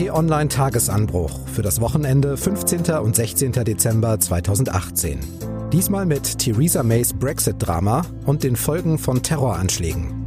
T-Online 0.00 0.48
Tagesanbruch 0.48 1.46
für 1.46 1.60
das 1.60 1.78
Wochenende 1.82 2.38
15. 2.38 2.84
und 3.02 3.14
16. 3.14 3.52
Dezember 3.52 4.18
2018. 4.18 5.18
Diesmal 5.74 6.06
mit 6.06 6.38
Theresa 6.38 6.82
Mays 6.82 7.12
Brexit-Drama 7.12 8.06
und 8.24 8.42
den 8.42 8.56
Folgen 8.56 8.96
von 8.96 9.22
Terroranschlägen. 9.22 10.24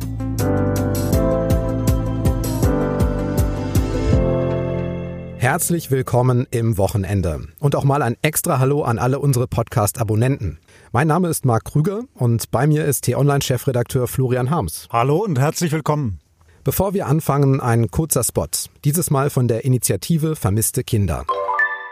Herzlich 5.37 5.89
willkommen 5.89 6.45
im 6.51 6.77
Wochenende 6.77 7.47
und 7.59 7.75
auch 7.75 7.83
mal 7.83 8.03
ein 8.03 8.15
extra 8.21 8.59
Hallo 8.59 8.83
an 8.83 8.99
alle 8.99 9.17
unsere 9.17 9.47
Podcast-Abonnenten. 9.47 10.59
Mein 10.91 11.07
Name 11.07 11.29
ist 11.29 11.45
Marc 11.45 11.65
Krüger 11.65 12.03
und 12.13 12.51
bei 12.51 12.67
mir 12.67 12.85
ist 12.85 13.05
T-Online-Chefredakteur 13.05 14.07
Florian 14.07 14.51
Harms. 14.51 14.87
Hallo 14.91 15.17
und 15.17 15.39
herzlich 15.39 15.71
willkommen. 15.71 16.19
Bevor 16.63 16.93
wir 16.93 17.07
anfangen, 17.07 17.59
ein 17.59 17.91
kurzer 17.91 18.23
Spot. 18.23 18.47
Dieses 18.85 19.11
Mal 19.11 19.29
von 19.29 19.47
der 19.47 19.65
Initiative 19.65 20.35
Vermisste 20.35 20.83
Kinder. 20.83 21.25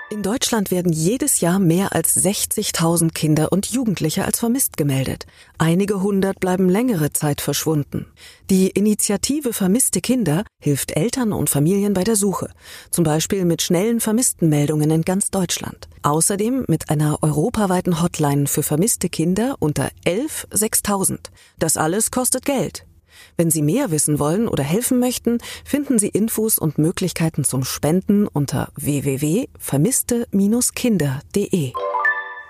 In 0.09 0.23
Deutschland 0.23 0.71
werden 0.71 0.91
jedes 0.91 1.39
Jahr 1.39 1.57
mehr 1.57 1.93
als 1.93 2.17
60.000 2.17 3.13
Kinder 3.13 3.53
und 3.53 3.67
Jugendliche 3.67 4.25
als 4.25 4.39
vermisst 4.39 4.75
gemeldet. 4.75 5.25
Einige 5.57 6.01
hundert 6.01 6.41
bleiben 6.41 6.67
längere 6.67 7.13
Zeit 7.13 7.39
verschwunden. 7.39 8.07
Die 8.49 8.69
Initiative 8.69 9.53
Vermisste 9.53 10.01
Kinder 10.01 10.43
hilft 10.61 10.97
Eltern 10.97 11.31
und 11.31 11.49
Familien 11.49 11.93
bei 11.93 12.03
der 12.03 12.17
Suche, 12.17 12.49
zum 12.91 13.05
Beispiel 13.05 13.45
mit 13.45 13.61
schnellen 13.61 14.01
Vermisstenmeldungen 14.01 14.91
in 14.91 15.03
ganz 15.03 15.31
Deutschland. 15.31 15.87
Außerdem 16.01 16.65
mit 16.67 16.89
einer 16.89 17.23
europaweiten 17.23 18.01
Hotline 18.01 18.47
für 18.47 18.63
vermisste 18.63 19.07
Kinder 19.07 19.55
unter 19.59 19.91
11 20.03 20.47
6000. 20.51 21.31
Das 21.57 21.77
alles 21.77 22.11
kostet 22.11 22.43
Geld. 22.43 22.85
Wenn 23.37 23.51
Sie 23.51 23.61
mehr 23.61 23.91
wissen 23.91 24.19
wollen 24.19 24.47
oder 24.47 24.63
helfen 24.63 24.99
möchten, 24.99 25.39
finden 25.63 25.99
Sie 25.99 26.09
Infos 26.09 26.59
und 26.59 26.77
Möglichkeiten 26.77 27.43
zum 27.43 27.63
Spenden 27.63 28.27
unter 28.27 28.69
www.vermisste-kinder.de. 28.75 31.73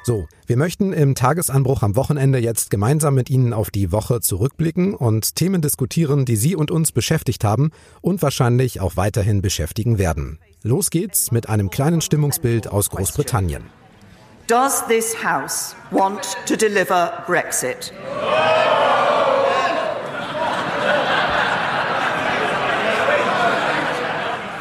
So, 0.04 0.28
wir 0.48 0.58
möchten 0.58 0.94
im 0.94 1.14
Tagesanbruch 1.14 1.84
am 1.84 1.96
Wochenende 1.96 2.40
jetzt 2.40 2.72
gemeinsam 2.72 3.14
mit 3.14 3.30
Ihnen 3.30 3.54
auf 3.54 3.70
die 3.70 3.92
Woche 3.92 4.20
zurückblicken 4.20 4.96
und 4.96 5.36
Themen 5.36 5.62
diskutieren, 5.62 6.26
die 6.26 6.38
Sie 6.38 6.56
und 6.56 6.72
uns 6.72 6.92
beschäftigt 6.92 7.44
haben 7.44 7.70
und 8.02 8.24
wahrscheinlich 8.24 8.82
auch 8.82 8.98
weiterhin 8.98 9.44
beschäftigen 9.44 10.00
werden. 10.00 10.40
Los 10.64 10.90
geht's 10.90 11.32
mit 11.32 11.50
einem 11.50 11.70
kleinen 11.70 12.02
Stimmungsbild 12.02 12.68
aus 12.68 12.90
Großbritannien. 12.90 13.64
Does 14.48 14.84
this 14.88 15.16
House 15.24 15.76
want 15.92 16.36
to 16.48 16.56
deliver 16.56 17.24
Brexit? 17.28 17.94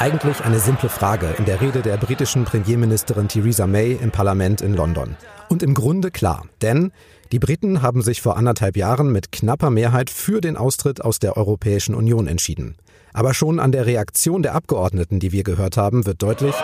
Eigentlich 0.01 0.43
eine 0.43 0.61
simple 0.61 0.89
Frage 0.89 1.35
in 1.37 1.45
der 1.45 1.61
Rede 1.61 1.83
der 1.83 1.99
britischen 1.99 2.47
Premierministerin 2.47 3.29
Theresa 3.29 3.67
May 3.67 3.99
im 4.01 4.11
Parlament 4.11 4.63
in 4.63 4.73
London. 4.73 5.15
Und 5.51 5.63
im 5.63 5.75
Grunde 5.75 6.11
klar, 6.11 6.47
denn 6.63 6.91
die 7.33 7.39
Briten 7.39 7.83
haben 7.83 8.01
sich 8.01 8.23
vor 8.23 8.39
anderthalb 8.39 8.79
Jahren 8.79 9.13
mit 9.13 9.31
knapper 9.31 9.69
Mehrheit 9.69 10.09
für 10.09 10.41
den 10.41 10.57
Austritt 10.57 11.05
aus 11.05 11.19
der 11.19 11.37
Europäischen 11.37 11.95
Union 11.95 12.29
entschieden. 12.29 12.77
Aber 13.13 13.35
schon 13.35 13.61
an 13.61 13.73
der 13.73 13.85
Reaktion 13.85 14.43
der 14.43 14.55
Abgeordneten, 14.55 15.21
die 15.21 15.33
wir 15.33 15.45
gehört 15.45 15.77
haben, 15.77 16.07
wird 16.07 16.23
deutlich, 16.23 16.55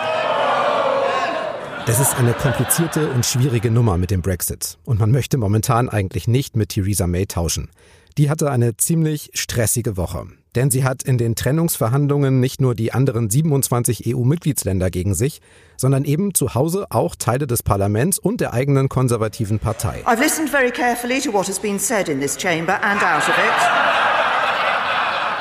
das 1.85 1.99
ist 1.99 2.17
eine 2.17 2.33
komplizierte 2.33 3.11
und 3.11 3.23
schwierige 3.23 3.69
Nummer 3.69 3.99
mit 3.99 4.09
dem 4.09 4.23
Brexit. 4.23 4.79
Und 4.83 4.99
man 4.99 5.11
möchte 5.11 5.37
momentan 5.37 5.89
eigentlich 5.89 6.27
nicht 6.27 6.55
mit 6.55 6.69
Theresa 6.69 7.05
May 7.05 7.27
tauschen. 7.27 7.69
Die 8.17 8.31
hatte 8.31 8.49
eine 8.49 8.77
ziemlich 8.77 9.29
stressige 9.35 9.95
Woche. 9.95 10.25
Denn 10.55 10.71
sie 10.71 10.83
hat 10.83 11.03
in 11.03 11.17
den 11.17 11.35
Trennungsverhandlungen 11.35 12.39
nicht 12.39 12.61
nur 12.61 12.75
die 12.75 12.93
anderen 12.93 13.29
27 13.29 14.03
EU-Mitgliedsländer 14.07 14.89
gegen 14.89 15.13
sich, 15.13 15.41
sondern 15.75 16.05
eben 16.05 16.33
zu 16.33 16.55
Hause 16.55 16.87
auch 16.89 17.15
Teile 17.15 17.47
des 17.47 17.63
Parlaments 17.63 18.17
und 18.17 18.41
der 18.41 18.53
eigenen 18.53 18.89
konservativen 18.89 19.59
Partei. 19.59 20.03
I've 20.05 20.19
listened 20.19 20.49
very 20.49 20.71
carefully 20.71 21.21
to 21.21 21.31
what 21.31 21.47
has 21.47 21.59
been 21.59 21.79
said 21.79 22.09
in 22.09 22.19
this 22.19 22.37
chamber 22.37 22.81
and 22.83 23.01
out 23.03 23.27
of 23.27 23.37
it. 23.37 23.97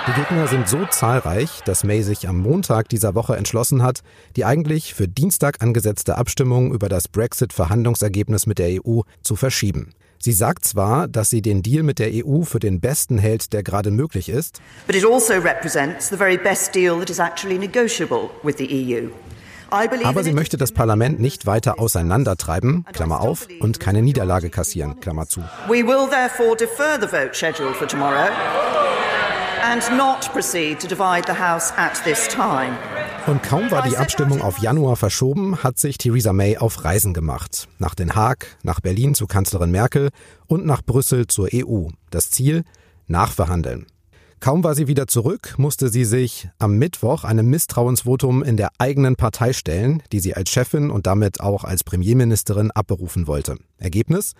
Die 0.08 0.12
Gegner 0.12 0.46
sind 0.46 0.68
so 0.68 0.86
zahlreich, 0.86 1.62
dass 1.64 1.82
May 1.82 2.02
sich 2.02 2.28
am 2.28 2.38
Montag 2.38 2.88
dieser 2.88 3.16
Woche 3.16 3.36
entschlossen 3.36 3.82
hat, 3.82 4.02
die 4.36 4.44
eigentlich 4.44 4.94
für 4.94 5.08
Dienstag 5.08 5.60
angesetzte 5.62 6.16
Abstimmung 6.16 6.72
über 6.72 6.88
das 6.88 7.08
Brexit-Verhandlungsergebnis 7.08 8.46
mit 8.46 8.60
der 8.60 8.86
EU 8.86 9.00
zu 9.22 9.34
verschieben. 9.34 9.90
Sie 10.18 10.32
sagt 10.32 10.64
zwar, 10.64 11.08
dass 11.08 11.30
sie 11.30 11.42
den 11.42 11.62
Deal 11.62 11.82
mit 11.82 11.98
der 11.98 12.10
EU 12.12 12.42
für 12.42 12.58
den 12.58 12.80
besten 12.80 13.18
hält, 13.18 13.52
der 13.52 13.62
gerade 13.62 13.90
möglich 13.90 14.28
ist. 14.28 14.60
But 14.86 14.96
it 14.96 15.04
also 15.04 15.34
represents 15.34 16.08
the 16.08 16.16
very 16.16 16.36
best 16.36 16.74
deal 16.74 16.98
that 16.98 17.10
is 17.10 17.18
actually 17.18 17.58
negotiable 17.58 18.30
with 18.42 18.56
the 18.58 18.66
EU. 18.68 19.08
Aber 19.70 20.22
sie 20.22 20.32
möchte 20.32 20.56
das 20.56 20.72
Parlament 20.72 21.18
nicht 21.20 21.46
weiter 21.46 21.80
auseinandertreiben, 21.80 22.84
Klammer 22.92 23.20
auf, 23.20 23.48
und 23.60 23.80
keine 23.80 24.00
Niederlage 24.00 24.48
kassieren, 24.48 25.00
Klammer 25.00 25.26
zu. 25.26 25.40
We 25.68 25.84
will 25.84 26.08
therefore 26.08 26.56
defer 26.56 26.98
the 27.00 27.08
vote 27.08 27.34
scheduled 27.34 27.74
for 27.74 27.88
tomorrow 27.88 28.28
and 29.62 29.82
not 29.96 30.30
proceed 30.32 30.78
to 30.80 30.86
divide 30.86 31.26
the 31.26 31.34
House 31.34 31.72
at 31.76 32.00
this 32.04 32.28
time. 32.28 32.76
Und 33.26 33.42
kaum 33.42 33.72
war 33.72 33.82
die 33.82 33.96
Abstimmung 33.96 34.40
auf 34.40 34.58
Januar 34.58 34.94
verschoben, 34.94 35.64
hat 35.64 35.80
sich 35.80 35.98
Theresa 35.98 36.32
May 36.32 36.58
auf 36.58 36.84
Reisen 36.84 37.12
gemacht. 37.12 37.66
Nach 37.80 37.96
Den 37.96 38.14
Haag, 38.14 38.56
nach 38.62 38.78
Berlin 38.78 39.16
zu 39.16 39.26
Kanzlerin 39.26 39.72
Merkel 39.72 40.10
und 40.46 40.64
nach 40.64 40.80
Brüssel 40.80 41.26
zur 41.26 41.48
EU. 41.52 41.88
Das 42.10 42.30
Ziel? 42.30 42.62
Nachverhandeln. 43.08 43.86
Kaum 44.38 44.62
war 44.62 44.76
sie 44.76 44.86
wieder 44.86 45.08
zurück, 45.08 45.54
musste 45.56 45.88
sie 45.88 46.04
sich 46.04 46.48
am 46.60 46.78
Mittwoch 46.78 47.24
einem 47.24 47.48
Misstrauensvotum 47.48 48.44
in 48.44 48.56
der 48.56 48.68
eigenen 48.78 49.16
Partei 49.16 49.52
stellen, 49.52 50.04
die 50.12 50.20
sie 50.20 50.34
als 50.34 50.50
Chefin 50.50 50.90
und 50.90 51.08
damit 51.08 51.40
auch 51.40 51.64
als 51.64 51.82
Premierministerin 51.82 52.70
abberufen 52.70 53.26
wollte. 53.26 53.56
Ergebnis? 53.78 54.34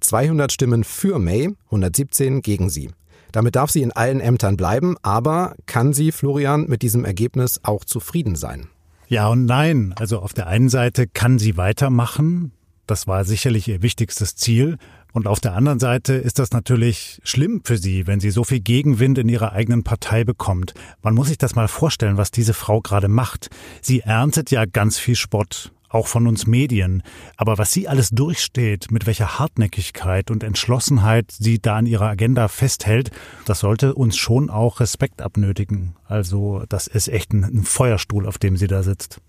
200 0.00 0.50
Stimmen 0.50 0.82
für 0.82 1.20
May, 1.20 1.54
117 1.66 2.42
gegen 2.42 2.70
sie. 2.70 2.90
Damit 3.32 3.56
darf 3.56 3.70
sie 3.70 3.82
in 3.82 3.92
allen 3.92 4.20
Ämtern 4.20 4.56
bleiben, 4.56 4.96
aber 5.02 5.54
kann 5.66 5.92
sie, 5.92 6.12
Florian, 6.12 6.66
mit 6.68 6.82
diesem 6.82 7.04
Ergebnis 7.04 7.60
auch 7.62 7.84
zufrieden 7.84 8.36
sein? 8.36 8.68
Ja 9.08 9.28
und 9.28 9.44
nein. 9.44 9.94
Also 9.98 10.20
auf 10.20 10.32
der 10.32 10.46
einen 10.46 10.68
Seite 10.68 11.06
kann 11.06 11.38
sie 11.38 11.56
weitermachen. 11.56 12.52
Das 12.86 13.06
war 13.06 13.24
sicherlich 13.24 13.68
ihr 13.68 13.82
wichtigstes 13.82 14.36
Ziel. 14.36 14.78
Und 15.12 15.26
auf 15.26 15.40
der 15.40 15.54
anderen 15.54 15.78
Seite 15.78 16.14
ist 16.14 16.38
das 16.38 16.52
natürlich 16.52 17.20
schlimm 17.22 17.60
für 17.64 17.76
sie, 17.76 18.06
wenn 18.06 18.20
sie 18.20 18.30
so 18.30 18.44
viel 18.44 18.60
Gegenwind 18.60 19.18
in 19.18 19.28
ihrer 19.28 19.52
eigenen 19.52 19.82
Partei 19.82 20.24
bekommt. 20.24 20.72
Man 21.02 21.14
muss 21.14 21.28
sich 21.28 21.38
das 21.38 21.54
mal 21.54 21.68
vorstellen, 21.68 22.16
was 22.16 22.30
diese 22.30 22.54
Frau 22.54 22.80
gerade 22.80 23.08
macht. 23.08 23.50
Sie 23.82 24.00
erntet 24.00 24.50
ja 24.50 24.64
ganz 24.64 24.98
viel 24.98 25.16
Spott 25.16 25.72
auch 25.92 26.06
von 26.06 26.26
uns 26.26 26.46
Medien. 26.46 27.02
Aber 27.36 27.58
was 27.58 27.72
sie 27.72 27.88
alles 27.88 28.10
durchsteht, 28.10 28.90
mit 28.90 29.06
welcher 29.06 29.38
Hartnäckigkeit 29.38 30.30
und 30.30 30.42
Entschlossenheit 30.42 31.30
sie 31.30 31.60
da 31.60 31.76
an 31.76 31.86
ihrer 31.86 32.08
Agenda 32.08 32.48
festhält, 32.48 33.10
das 33.44 33.60
sollte 33.60 33.94
uns 33.94 34.16
schon 34.16 34.50
auch 34.50 34.80
Respekt 34.80 35.22
abnötigen. 35.22 35.94
Also 36.04 36.64
das 36.68 36.86
ist 36.86 37.08
echt 37.08 37.32
ein, 37.32 37.44
ein 37.44 37.62
Feuerstuhl, 37.64 38.26
auf 38.26 38.38
dem 38.38 38.56
sie 38.56 38.66
da 38.66 38.82
sitzt. 38.82 39.20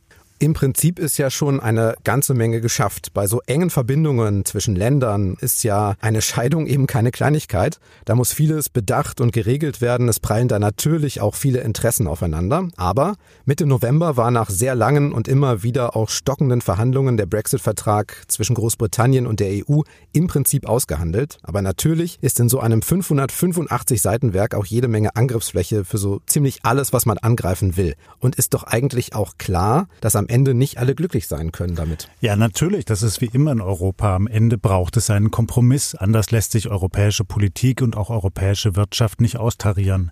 Im 0.43 0.51
Prinzip 0.51 0.99
ist 0.99 1.17
ja 1.17 1.29
schon 1.29 1.61
eine 1.61 1.95
ganze 2.03 2.33
Menge 2.33 2.59
geschafft. 2.59 3.13
Bei 3.13 3.27
so 3.27 3.39
engen 3.45 3.69
Verbindungen 3.69 4.43
zwischen 4.43 4.75
Ländern 4.75 5.37
ist 5.39 5.63
ja 5.63 5.95
eine 6.01 6.21
Scheidung 6.21 6.67
eben 6.67 6.85
keine 6.85 7.11
Kleinigkeit. 7.11 7.79
Da 8.03 8.13
muss 8.13 8.33
vieles 8.33 8.67
bedacht 8.67 9.21
und 9.21 9.31
geregelt 9.31 9.79
werden. 9.79 10.09
Es 10.09 10.19
prallen 10.19 10.49
da 10.49 10.59
natürlich 10.59 11.21
auch 11.21 11.35
viele 11.35 11.61
Interessen 11.61 12.07
aufeinander. 12.07 12.67
Aber 12.75 13.15
Mitte 13.45 13.65
November 13.65 14.17
war 14.17 14.31
nach 14.31 14.49
sehr 14.49 14.75
langen 14.75 15.13
und 15.13 15.29
immer 15.29 15.63
wieder 15.63 15.95
auch 15.95 16.09
stockenden 16.09 16.59
Verhandlungen 16.59 17.15
der 17.15 17.25
Brexit-Vertrag 17.25 18.25
zwischen 18.27 18.55
Großbritannien 18.55 19.25
und 19.27 19.39
der 19.39 19.63
EU 19.65 19.83
im 20.11 20.27
Prinzip 20.27 20.67
ausgehandelt. 20.67 21.37
Aber 21.43 21.61
natürlich 21.61 22.17
ist 22.19 22.41
in 22.41 22.49
so 22.49 22.59
einem 22.59 22.81
585 22.81 24.01
Seiten 24.01 24.33
Werk 24.33 24.55
auch 24.55 24.65
jede 24.65 24.89
Menge 24.89 25.15
Angriffsfläche 25.15 25.85
für 25.85 25.97
so 25.97 26.19
ziemlich 26.25 26.65
alles, 26.65 26.91
was 26.91 27.05
man 27.05 27.17
angreifen 27.17 27.77
will. 27.77 27.95
Und 28.19 28.35
ist 28.35 28.53
doch 28.53 28.63
eigentlich 28.63 29.15
auch 29.15 29.37
klar, 29.37 29.87
dass 30.01 30.17
am 30.17 30.27
Ende 30.27 30.32
nicht 30.41 30.77
alle 30.77 30.95
glücklich 30.95 31.27
sein 31.27 31.51
können 31.51 31.75
damit. 31.75 32.09
Ja, 32.19 32.35
natürlich. 32.35 32.85
Das 32.85 33.03
ist 33.03 33.21
wie 33.21 33.29
immer 33.31 33.51
in 33.51 33.61
Europa. 33.61 34.15
Am 34.15 34.27
Ende 34.27 34.57
braucht 34.57 34.97
es 34.97 35.09
einen 35.09 35.31
Kompromiss. 35.31 35.95
Anders 35.95 36.31
lässt 36.31 36.51
sich 36.51 36.69
europäische 36.69 37.23
Politik 37.23 37.81
und 37.81 37.95
auch 37.95 38.09
europäische 38.09 38.75
Wirtschaft 38.75 39.21
nicht 39.21 39.37
austarieren. 39.37 40.11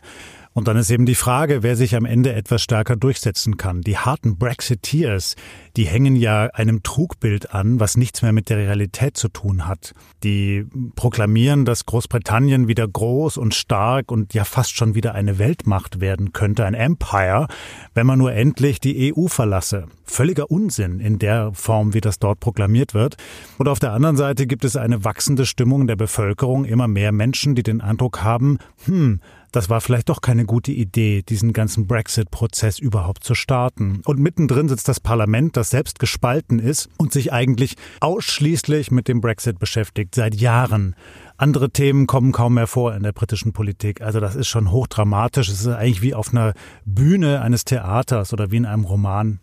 Und 0.54 0.68
dann 0.68 0.76
ist 0.76 0.92
eben 0.92 1.06
die 1.06 1.16
Frage, 1.16 1.64
wer 1.64 1.78
sich 1.78 1.96
am 1.96 2.04
Ende 2.04 2.34
etwas 2.34 2.62
stärker 2.62 2.98
durchsetzen 2.98 3.56
kann. 3.56 3.82
Die 3.82 3.98
harten 3.98 4.38
Brexiteers, 4.38 5.36
die 5.78 5.86
hängen 5.86 6.18
ja 6.18 6.48
einem 6.48 6.84
Trugbild 6.84 7.54
an, 7.54 7.80
was 7.80 7.96
nichts 7.96 8.22
mehr 8.22 8.34
mit 8.34 8.50
der 8.50 8.58
Realität 8.58 9.16
zu 9.16 9.30
tun 9.30 9.66
hat. 9.66 9.94
Die 10.24 10.66
proklamieren, 10.96 11.64
dass 11.64 11.86
Großbritannien 11.86 12.68
wieder 12.68 12.86
groß 12.86 13.38
und 13.38 13.56
stark 13.56 14.12
und 14.12 14.34
ja 14.34 14.44
fast 14.44 14.76
schon 14.76 14.94
wieder 14.94 15.16
eine 15.16 15.40
Weltmacht 15.40 16.02
werden 16.02 16.34
könnte, 16.34 16.66
ein 16.66 16.74
Empire, 16.74 17.48
wenn 17.94 18.06
man 18.06 18.20
nur 18.20 18.34
endlich 18.34 18.82
die 18.82 19.14
EU 19.16 19.28
verlasse. 19.28 19.88
Völliger 20.12 20.52
Unsinn 20.52 21.00
in 21.00 21.20
der 21.20 21.54
Form, 21.54 21.94
wie 21.94 22.02
das 22.02 22.20
dort 22.20 22.42
proklamiert 22.42 22.94
wird. 22.94 23.16
Und 23.58 23.70
auf 23.70 23.80
der 23.80 23.94
anderen 23.94 24.18
Seite 24.18 24.46
gibt 24.46 24.66
es 24.66 24.76
eine 24.76 25.06
wachsende 25.06 25.46
Stimmung 25.46 25.88
der 25.88 25.96
Bevölkerung, 25.96 26.66
immer 26.66 26.90
mehr 26.90 27.14
Menschen, 27.14 27.56
die 27.56 27.64
den 27.64 27.80
Eindruck 27.80 28.22
haben, 28.22 28.58
hm, 28.84 29.22
das 29.54 29.70
war 29.70 29.80
vielleicht 29.80 30.10
doch 30.10 30.20
keine 30.22 30.46
gute 30.46 30.74
Idee, 30.74 31.24
diesen 31.24 31.54
ganzen 31.54 31.88
Brexit-Prozess 31.88 32.80
überhaupt 32.80 33.24
zu 33.24 33.36
starten. 33.36 34.02
Und 34.06 34.20
mittendrin 34.20 34.68
sitzt 34.68 34.90
das 34.90 35.00
Parlament, 35.00 35.56
das 35.56 35.70
selbst 35.70 35.98
gespalten 36.00 36.60
ist 36.60 36.90
und 36.98 37.14
sich 37.14 37.32
eigentlich 37.32 37.76
ausschließlich 38.02 38.92
mit 38.92 39.08
dem 39.08 39.22
Brexit 39.22 39.60
beschäftigt, 39.60 40.16
seit 40.16 40.36
Jahren. 40.36 40.96
Andere 41.38 41.70
Themen 41.70 42.06
kommen 42.08 42.34
kaum 42.34 42.56
mehr 42.56 42.68
vor 42.68 42.94
in 42.96 43.04
der 43.04 43.14
britischen 43.14 43.52
Politik. 43.54 44.02
Also 44.02 44.20
das 44.20 44.36
ist 44.36 44.48
schon 44.48 44.72
hochdramatisch. 44.72 45.50
Es 45.50 45.62
ist 45.62 45.68
eigentlich 45.68 46.02
wie 46.02 46.14
auf 46.16 46.34
einer 46.34 46.54
Bühne 46.86 47.42
eines 47.42 47.66
Theaters 47.66 48.32
oder 48.34 48.52
wie 48.52 48.58
in 48.58 48.66
einem 48.66 48.84
Roman. 48.84 49.40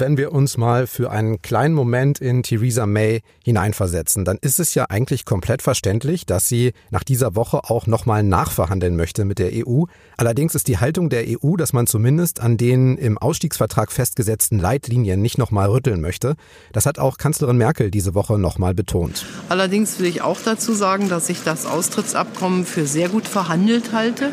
Wenn 0.00 0.16
wir 0.16 0.32
uns 0.32 0.56
mal 0.56 0.86
für 0.86 1.10
einen 1.10 1.42
kleinen 1.42 1.74
Moment 1.74 2.22
in 2.22 2.42
Theresa 2.42 2.86
May 2.86 3.20
hineinversetzen, 3.44 4.24
dann 4.24 4.38
ist 4.40 4.58
es 4.58 4.74
ja 4.74 4.86
eigentlich 4.88 5.26
komplett 5.26 5.60
verständlich, 5.60 6.24
dass 6.24 6.48
sie 6.48 6.72
nach 6.88 7.04
dieser 7.04 7.36
Woche 7.36 7.64
auch 7.64 7.86
nochmal 7.86 8.22
nachverhandeln 8.22 8.96
möchte 8.96 9.26
mit 9.26 9.38
der 9.38 9.50
EU. 9.52 9.84
Allerdings 10.16 10.54
ist 10.54 10.68
die 10.68 10.78
Haltung 10.78 11.10
der 11.10 11.24
EU, 11.26 11.56
dass 11.56 11.74
man 11.74 11.86
zumindest 11.86 12.40
an 12.40 12.56
den 12.56 12.96
im 12.96 13.18
Ausstiegsvertrag 13.18 13.92
festgesetzten 13.92 14.58
Leitlinien 14.58 15.20
nicht 15.20 15.36
nochmal 15.36 15.68
rütteln 15.68 16.00
möchte. 16.00 16.34
Das 16.72 16.86
hat 16.86 16.98
auch 16.98 17.18
Kanzlerin 17.18 17.58
Merkel 17.58 17.90
diese 17.90 18.14
Woche 18.14 18.38
nochmal 18.38 18.72
betont. 18.72 19.26
Allerdings 19.50 19.98
will 19.98 20.06
ich 20.06 20.22
auch 20.22 20.38
dazu 20.42 20.72
sagen, 20.72 21.10
dass 21.10 21.28
ich 21.28 21.42
das 21.44 21.66
Austrittsabkommen 21.66 22.64
für 22.64 22.86
sehr 22.86 23.10
gut 23.10 23.28
verhandelt 23.28 23.92
halte 23.92 24.32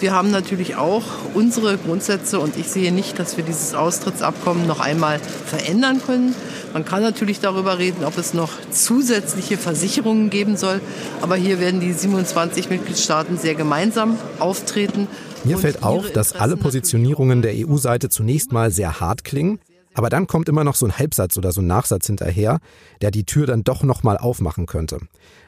wir 0.00 0.12
haben 0.12 0.30
natürlich 0.30 0.76
auch 0.76 1.02
unsere 1.34 1.76
Grundsätze 1.78 2.38
und 2.40 2.56
ich 2.56 2.68
sehe 2.68 2.92
nicht, 2.92 3.18
dass 3.18 3.36
wir 3.36 3.44
dieses 3.44 3.74
Austrittsabkommen 3.74 4.66
noch 4.66 4.80
einmal 4.80 5.18
verändern 5.18 6.00
können. 6.04 6.34
Man 6.72 6.84
kann 6.84 7.02
natürlich 7.02 7.40
darüber 7.40 7.78
reden, 7.78 8.04
ob 8.04 8.18
es 8.18 8.34
noch 8.34 8.50
zusätzliche 8.70 9.56
Versicherungen 9.56 10.30
geben 10.30 10.56
soll. 10.56 10.80
Aber 11.22 11.36
hier 11.36 11.60
werden 11.60 11.80
die 11.80 11.92
27 11.92 12.70
Mitgliedstaaten 12.70 13.38
sehr 13.38 13.54
gemeinsam 13.54 14.18
auftreten. 14.38 15.08
Mir 15.44 15.58
fällt 15.58 15.82
auf, 15.82 16.10
dass 16.10 16.34
alle 16.34 16.56
Positionierungen 16.56 17.42
der 17.42 17.54
EU-Seite 17.56 18.08
zunächst 18.08 18.52
mal 18.52 18.70
sehr 18.70 19.00
hart 19.00 19.24
klingen. 19.24 19.60
Aber 19.98 20.10
dann 20.10 20.28
kommt 20.28 20.48
immer 20.48 20.62
noch 20.62 20.76
so 20.76 20.86
ein 20.86 20.96
Halbsatz 20.96 21.36
oder 21.36 21.50
so 21.50 21.60
ein 21.60 21.66
Nachsatz 21.66 22.06
hinterher, 22.06 22.60
der 23.02 23.10
die 23.10 23.24
Tür 23.24 23.48
dann 23.48 23.64
doch 23.64 23.82
nochmal 23.82 24.16
aufmachen 24.16 24.66
könnte. 24.66 25.00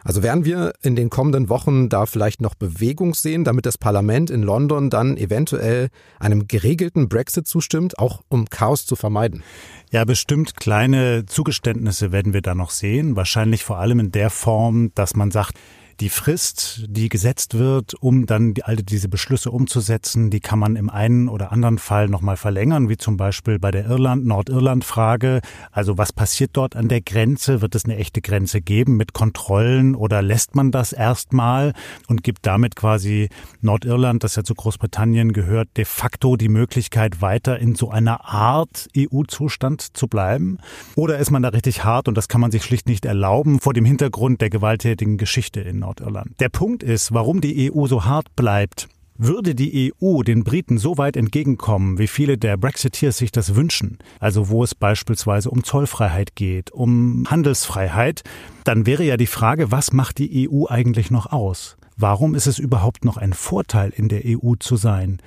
Also 0.02 0.24
werden 0.24 0.44
wir 0.44 0.72
in 0.82 0.96
den 0.96 1.08
kommenden 1.08 1.48
Wochen 1.48 1.88
da 1.88 2.04
vielleicht 2.04 2.40
noch 2.40 2.56
Bewegung 2.56 3.14
sehen, 3.14 3.44
damit 3.44 3.64
das 3.64 3.78
Parlament 3.78 4.28
in 4.28 4.42
London 4.42 4.90
dann 4.90 5.16
eventuell 5.16 5.88
einem 6.18 6.48
geregelten 6.48 7.08
Brexit 7.08 7.46
zustimmt, 7.46 8.00
auch 8.00 8.22
um 8.28 8.50
Chaos 8.50 8.86
zu 8.86 8.96
vermeiden? 8.96 9.44
Ja, 9.92 10.04
bestimmt 10.04 10.56
kleine 10.56 11.26
Zugeständnisse 11.26 12.10
werden 12.10 12.32
wir 12.32 12.42
da 12.42 12.56
noch 12.56 12.70
sehen. 12.70 13.14
Wahrscheinlich 13.14 13.62
vor 13.62 13.78
allem 13.78 14.00
in 14.00 14.10
der 14.10 14.30
Form, 14.30 14.90
dass 14.96 15.14
man 15.14 15.30
sagt, 15.30 15.54
die 16.00 16.08
Frist, 16.08 16.86
die 16.88 17.10
gesetzt 17.10 17.58
wird, 17.58 17.94
um 18.00 18.24
dann 18.24 18.54
die, 18.54 18.64
all 18.64 18.76
diese 18.76 19.08
Beschlüsse 19.08 19.50
umzusetzen, 19.50 20.30
die 20.30 20.40
kann 20.40 20.58
man 20.58 20.76
im 20.76 20.88
einen 20.88 21.28
oder 21.28 21.52
anderen 21.52 21.76
Fall 21.76 22.08
nochmal 22.08 22.38
verlängern, 22.38 22.88
wie 22.88 22.96
zum 22.96 23.18
Beispiel 23.18 23.58
bei 23.58 23.70
der 23.70 23.84
Irland-Nordirland-Frage. 23.84 25.40
Also 25.70 25.98
was 25.98 26.14
passiert 26.14 26.52
dort 26.54 26.74
an 26.74 26.88
der 26.88 27.02
Grenze? 27.02 27.60
Wird 27.60 27.74
es 27.74 27.84
eine 27.84 27.96
echte 27.96 28.22
Grenze 28.22 28.62
geben 28.62 28.96
mit 28.96 29.12
Kontrollen 29.12 29.94
oder 29.94 30.22
lässt 30.22 30.54
man 30.54 30.70
das 30.70 30.94
erstmal 30.94 31.74
und 32.08 32.24
gibt 32.24 32.46
damit 32.46 32.76
quasi 32.76 33.28
Nordirland, 33.60 34.24
das 34.24 34.36
ja 34.36 34.42
zu 34.42 34.54
Großbritannien 34.54 35.34
gehört, 35.34 35.68
de 35.76 35.84
facto 35.84 36.36
die 36.36 36.48
Möglichkeit, 36.48 37.20
weiter 37.20 37.58
in 37.58 37.74
so 37.74 37.90
einer 37.90 38.24
Art 38.24 38.88
EU-Zustand 38.96 39.96
zu 39.96 40.08
bleiben? 40.08 40.58
Oder 40.96 41.18
ist 41.18 41.30
man 41.30 41.42
da 41.42 41.50
richtig 41.50 41.84
hart 41.84 42.08
und 42.08 42.16
das 42.16 42.28
kann 42.28 42.40
man 42.40 42.50
sich 42.50 42.64
schlicht 42.64 42.88
nicht 42.88 43.04
erlauben 43.04 43.60
vor 43.60 43.74
dem 43.74 43.84
Hintergrund 43.84 44.40
der 44.40 44.48
gewalttätigen 44.48 45.18
Geschichte 45.18 45.60
in 45.60 45.80
Nord 45.80 45.89
Nordirland. 45.90 46.38
Der 46.40 46.48
Punkt 46.48 46.82
ist, 46.82 47.12
warum 47.12 47.40
die 47.40 47.72
EU 47.72 47.86
so 47.86 48.04
hart 48.04 48.34
bleibt. 48.36 48.88
Würde 49.22 49.54
die 49.54 49.92
EU 50.00 50.22
den 50.22 50.44
Briten 50.44 50.78
so 50.78 50.96
weit 50.96 51.14
entgegenkommen, 51.14 51.98
wie 51.98 52.06
viele 52.06 52.38
der 52.38 52.56
Brexiteers 52.56 53.18
sich 53.18 53.30
das 53.30 53.54
wünschen, 53.54 53.98
also 54.18 54.48
wo 54.48 54.64
es 54.64 54.74
beispielsweise 54.74 55.50
um 55.50 55.62
Zollfreiheit 55.62 56.36
geht, 56.36 56.70
um 56.70 57.26
Handelsfreiheit, 57.28 58.22
dann 58.64 58.86
wäre 58.86 59.04
ja 59.04 59.18
die 59.18 59.26
Frage, 59.26 59.70
was 59.70 59.92
macht 59.92 60.18
die 60.18 60.48
EU 60.48 60.64
eigentlich 60.68 61.10
noch 61.10 61.26
aus? 61.26 61.76
Warum 61.98 62.34
ist 62.34 62.46
es 62.46 62.58
überhaupt 62.58 63.04
noch 63.04 63.18
ein 63.18 63.34
Vorteil, 63.34 63.92
in 63.94 64.08
der 64.08 64.22
EU 64.24 64.54
zu 64.58 64.76
sein? 64.76 65.20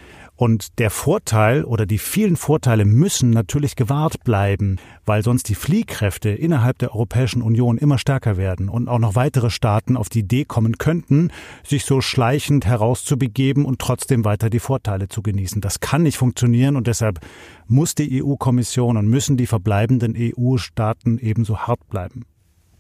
Und 0.44 0.78
der 0.78 0.90
Vorteil 0.90 1.64
oder 1.64 1.86
die 1.86 1.98
vielen 1.98 2.36
Vorteile 2.36 2.84
müssen 2.84 3.30
natürlich 3.30 3.78
gewahrt 3.78 4.26
bleiben, 4.26 4.76
weil 5.06 5.24
sonst 5.24 5.48
die 5.48 5.56
Fliehkräfte 5.56 6.32
innerhalb 6.32 6.80
der 6.80 6.94
Europäischen 6.94 7.42
Union 7.42 7.78
immer 7.78 7.98
stärker 7.98 8.36
werden 8.36 8.68
und 8.68 8.90
auch 8.90 9.00
noch 9.00 9.16
weitere 9.16 9.50
Staaten 9.50 9.96
auf 9.96 10.10
die 10.10 10.20
Idee 10.20 10.44
kommen 10.44 10.78
könnten, 10.78 11.32
sich 11.66 11.86
so 11.86 12.02
schleichend 12.02 12.66
herauszubegeben 12.66 13.64
und 13.64 13.80
trotzdem 13.80 14.26
weiter 14.26 14.50
die 14.50 14.60
Vorteile 14.60 15.08
zu 15.08 15.22
genießen. 15.22 15.62
Das 15.62 15.80
kann 15.80 16.04
nicht 16.04 16.18
funktionieren 16.18 16.76
und 16.76 16.88
deshalb 16.88 17.22
muss 17.68 17.96
die 17.96 18.22
EU-Kommission 18.22 18.98
und 18.98 19.08
müssen 19.08 19.38
die 19.38 19.48
verbleibenden 19.48 20.14
EU-Staaten 20.14 21.20
ebenso 21.20 21.60
hart 21.60 21.88
bleiben. 21.88 22.26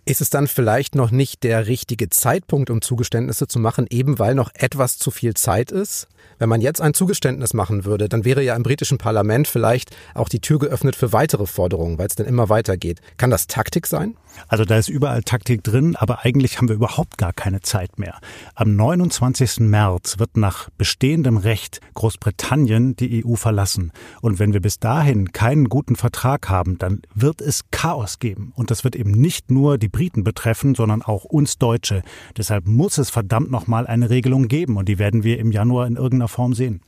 Ist 0.03 0.19
es 0.19 0.29
dann 0.29 0.47
vielleicht 0.47 0.95
noch 0.95 1.11
nicht 1.11 1.43
der 1.43 1.67
richtige 1.67 2.09
Zeitpunkt, 2.09 2.69
um 2.69 2.81
Zugeständnisse 2.81 3.47
zu 3.47 3.57
machen, 3.57 3.87
eben 3.89 4.19
weil 4.19 4.35
noch 4.35 4.51
etwas 4.53 4.97
zu 4.97 5.11
viel 5.11 5.33
Zeit 5.35 5.71
ist? 5.71 6.09
Wenn 6.43 6.49
man 6.49 6.59
jetzt 6.59 6.81
ein 6.81 6.93
Zugeständnis 6.93 7.53
machen 7.53 7.85
würde, 7.85 8.09
dann 8.09 8.25
wäre 8.25 8.43
ja 8.43 8.53
im 8.53 8.63
britischen 8.63 8.97
Parlament 8.97 9.47
vielleicht 9.47 9.95
auch 10.13 10.27
die 10.27 10.41
Tür 10.41 10.59
geöffnet 10.59 10.93
für 10.93 11.13
weitere 11.13 11.45
Forderungen, 11.45 11.97
weil 11.97 12.07
es 12.07 12.15
dann 12.15 12.27
immer 12.27 12.49
weitergeht. 12.49 12.99
Kann 13.15 13.29
das 13.29 13.47
Taktik 13.47 13.87
sein? 13.87 14.17
Also 14.47 14.65
da 14.65 14.77
ist 14.77 14.89
überall 14.89 15.23
Taktik 15.23 15.63
drin, 15.63 15.95
aber 15.95 16.25
eigentlich 16.25 16.57
haben 16.57 16.67
wir 16.67 16.75
überhaupt 16.75 17.17
gar 17.17 17.33
keine 17.33 17.61
Zeit 17.61 17.99
mehr. 17.99 18.19
Am 18.55 18.75
29. 18.75 19.59
März 19.61 20.19
wird 20.19 20.37
nach 20.37 20.69
bestehendem 20.77 21.37
Recht 21.37 21.79
Großbritannien 21.93 22.95
die 22.95 23.25
EU 23.25 23.35
verlassen. 23.35 23.91
Und 24.21 24.39
wenn 24.39 24.53
wir 24.53 24.61
bis 24.61 24.79
dahin 24.79 25.31
keinen 25.31 25.69
guten 25.69 25.95
Vertrag 25.95 26.49
haben, 26.49 26.77
dann 26.77 27.01
wird 27.13 27.41
es 27.41 27.65
Chaos 27.71 28.19
geben. 28.19 28.53
Und 28.55 28.71
das 28.71 28.83
wird 28.83 28.95
eben 28.95 29.11
nicht 29.11 29.51
nur 29.51 29.77
die 29.77 29.89
Briten 29.89 30.23
betreffen, 30.23 30.75
sondern 30.75 31.01
auch 31.01 31.23
uns 31.25 31.57
Deutsche. 31.57 32.03
Deshalb 32.37 32.67
muss 32.67 32.97
es 32.97 33.09
verdammt 33.09 33.51
nochmal 33.51 33.87
eine 33.87 34.09
Regelung 34.09 34.47
geben. 34.47 34.77
Und 34.77 34.89
die 34.89 34.99
werden 34.99 35.23
wir 35.23 35.39
im 35.39 35.51
Januar 35.51 35.87
in 35.87 35.95
irgendeiner 35.95 36.27
Form 36.33 36.53
sehen. 36.53 36.81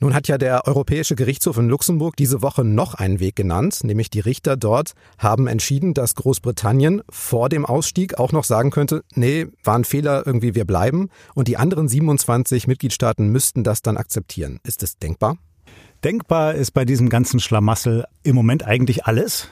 Nun 0.00 0.14
hat 0.14 0.28
ja 0.28 0.38
der 0.38 0.66
Europäische 0.68 1.16
Gerichtshof 1.16 1.58
in 1.58 1.68
Luxemburg 1.68 2.16
diese 2.16 2.40
Woche 2.40 2.62
noch 2.62 2.94
einen 2.94 3.18
Weg 3.18 3.34
genannt, 3.34 3.82
nämlich 3.82 4.10
die 4.10 4.20
Richter 4.20 4.56
dort 4.56 4.92
haben 5.18 5.48
entschieden, 5.48 5.92
dass 5.92 6.14
Großbritannien 6.14 7.02
vor 7.10 7.48
dem 7.48 7.66
Ausstieg 7.66 8.16
auch 8.16 8.30
noch 8.30 8.44
sagen 8.44 8.70
könnte, 8.70 9.02
nee, 9.14 9.46
war 9.64 9.74
ein 9.74 9.84
Fehler, 9.84 10.24
irgendwie 10.24 10.54
wir 10.54 10.64
bleiben 10.66 11.08
und 11.34 11.48
die 11.48 11.56
anderen 11.56 11.88
27 11.88 12.68
Mitgliedstaaten 12.68 13.28
müssten 13.28 13.64
das 13.64 13.82
dann 13.82 13.96
akzeptieren. 13.96 14.60
Ist 14.62 14.84
es 14.84 14.98
denkbar? 14.98 15.36
Denkbar 16.04 16.54
ist 16.54 16.70
bei 16.70 16.84
diesem 16.84 17.08
ganzen 17.08 17.40
Schlamassel 17.40 18.04
im 18.22 18.36
Moment 18.36 18.64
eigentlich 18.64 19.06
alles. 19.06 19.48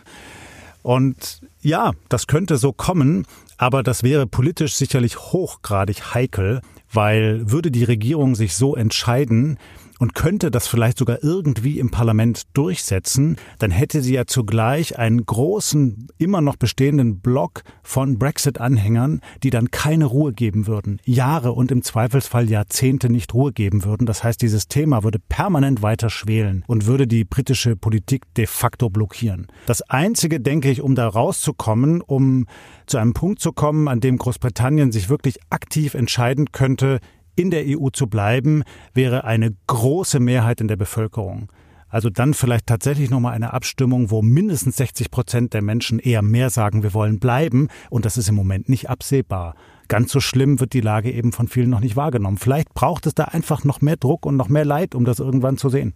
Und 0.87 1.40
ja, 1.62 1.95
das 2.09 2.28
könnte 2.28 2.59
so 2.59 2.73
kommen, 2.73 3.26
aber 3.59 3.83
das 3.83 4.05
wäre 4.05 4.28
politisch 4.28 4.76
sicherlich 4.76 5.19
hochgradig 5.19 6.14
heikel, 6.14 6.61
weil 6.93 7.50
würde 7.50 7.73
die 7.73 7.83
Regierung 7.83 8.37
sich 8.37 8.55
so 8.55 8.76
entscheiden, 8.76 9.59
und 9.98 10.14
könnte 10.14 10.50
das 10.50 10.66
vielleicht 10.66 10.98
sogar 10.98 11.22
irgendwie 11.22 11.78
im 11.78 11.90
Parlament 11.90 12.42
durchsetzen, 12.54 13.36
dann 13.58 13.70
hätte 13.70 14.02
sie 14.02 14.14
ja 14.14 14.26
zugleich 14.26 14.98
einen 14.98 15.24
großen, 15.24 16.08
immer 16.18 16.40
noch 16.40 16.56
bestehenden 16.56 17.20
Block 17.20 17.62
von 17.82 18.18
Brexit-Anhängern, 18.18 19.20
die 19.42 19.50
dann 19.50 19.70
keine 19.70 20.06
Ruhe 20.06 20.32
geben 20.32 20.66
würden, 20.66 21.00
Jahre 21.04 21.52
und 21.52 21.70
im 21.70 21.82
Zweifelsfall 21.82 22.50
Jahrzehnte 22.50 23.08
nicht 23.10 23.34
Ruhe 23.34 23.52
geben 23.52 23.84
würden. 23.84 24.06
Das 24.06 24.24
heißt, 24.24 24.40
dieses 24.42 24.68
Thema 24.68 25.02
würde 25.04 25.18
permanent 25.18 25.82
weiter 25.82 26.10
schwelen 26.10 26.64
und 26.66 26.86
würde 26.86 27.06
die 27.06 27.24
britische 27.24 27.76
Politik 27.76 28.22
de 28.34 28.46
facto 28.46 28.90
blockieren. 28.90 29.46
Das 29.66 29.82
Einzige, 29.82 30.40
denke 30.40 30.70
ich, 30.70 30.80
um 30.80 30.94
da 30.94 31.08
rauszukommen, 31.08 32.00
um 32.00 32.46
zu 32.86 32.98
einem 32.98 33.14
Punkt 33.14 33.40
zu 33.40 33.52
kommen, 33.52 33.88
an 33.88 34.00
dem 34.00 34.16
Großbritannien 34.16 34.92
sich 34.92 35.08
wirklich 35.08 35.38
aktiv 35.50 35.94
entscheiden 35.94 36.52
könnte, 36.52 37.00
in 37.37 37.50
der 37.50 37.64
EU 37.66 37.88
zu 37.90 38.07
bleiben, 38.09 38.64
wäre 38.95 39.25
eine 39.25 39.55
große 39.66 40.19
Mehrheit 40.19 40.61
in 40.61 40.69
der 40.69 40.76
Bevölkerung. 40.76 41.52
Also 41.88 42.11
dann 42.11 42.35
vielleicht 42.35 42.66
tatsächlich 42.66 43.11
nochmal 43.11 43.35
eine 43.35 43.52
Abstimmung, 43.52 44.11
wo 44.11 44.21
mindestens 44.21 44.76
60 44.76 45.11
Prozent 45.11 45.55
der 45.55 45.62
Menschen 45.62 45.99
eher 45.99 46.23
mehr 46.23 46.50
sagen, 46.50 46.83
wir 46.83 46.95
wollen 46.95 47.21
bleiben. 47.21 47.69
Und 47.90 48.05
das 48.05 48.19
ist 48.19 48.28
im 48.28 48.35
Moment 48.35 48.69
nicht 48.69 48.90
absehbar. 48.90 49.55
Ganz 49.88 50.11
so 50.11 50.19
schlimm 50.19 50.59
wird 50.59 50.73
die 50.73 50.81
Lage 50.81 51.12
eben 51.12 51.31
von 51.33 51.47
vielen 51.47 51.71
noch 51.71 51.81
nicht 51.81 51.97
wahrgenommen. 51.97 52.38
Vielleicht 52.38 52.75
braucht 52.75 53.07
es 53.07 53.14
da 53.14 53.25
einfach 53.25 53.62
noch 53.62 53.81
mehr 53.81 53.97
Druck 53.97 54.26
und 54.26 54.37
noch 54.37 54.49
mehr 54.49 54.64
Leid, 54.64 54.95
um 54.95 55.05
das 55.05 55.21
irgendwann 55.21 55.59
zu 55.59 55.69
sehen. 55.69 55.95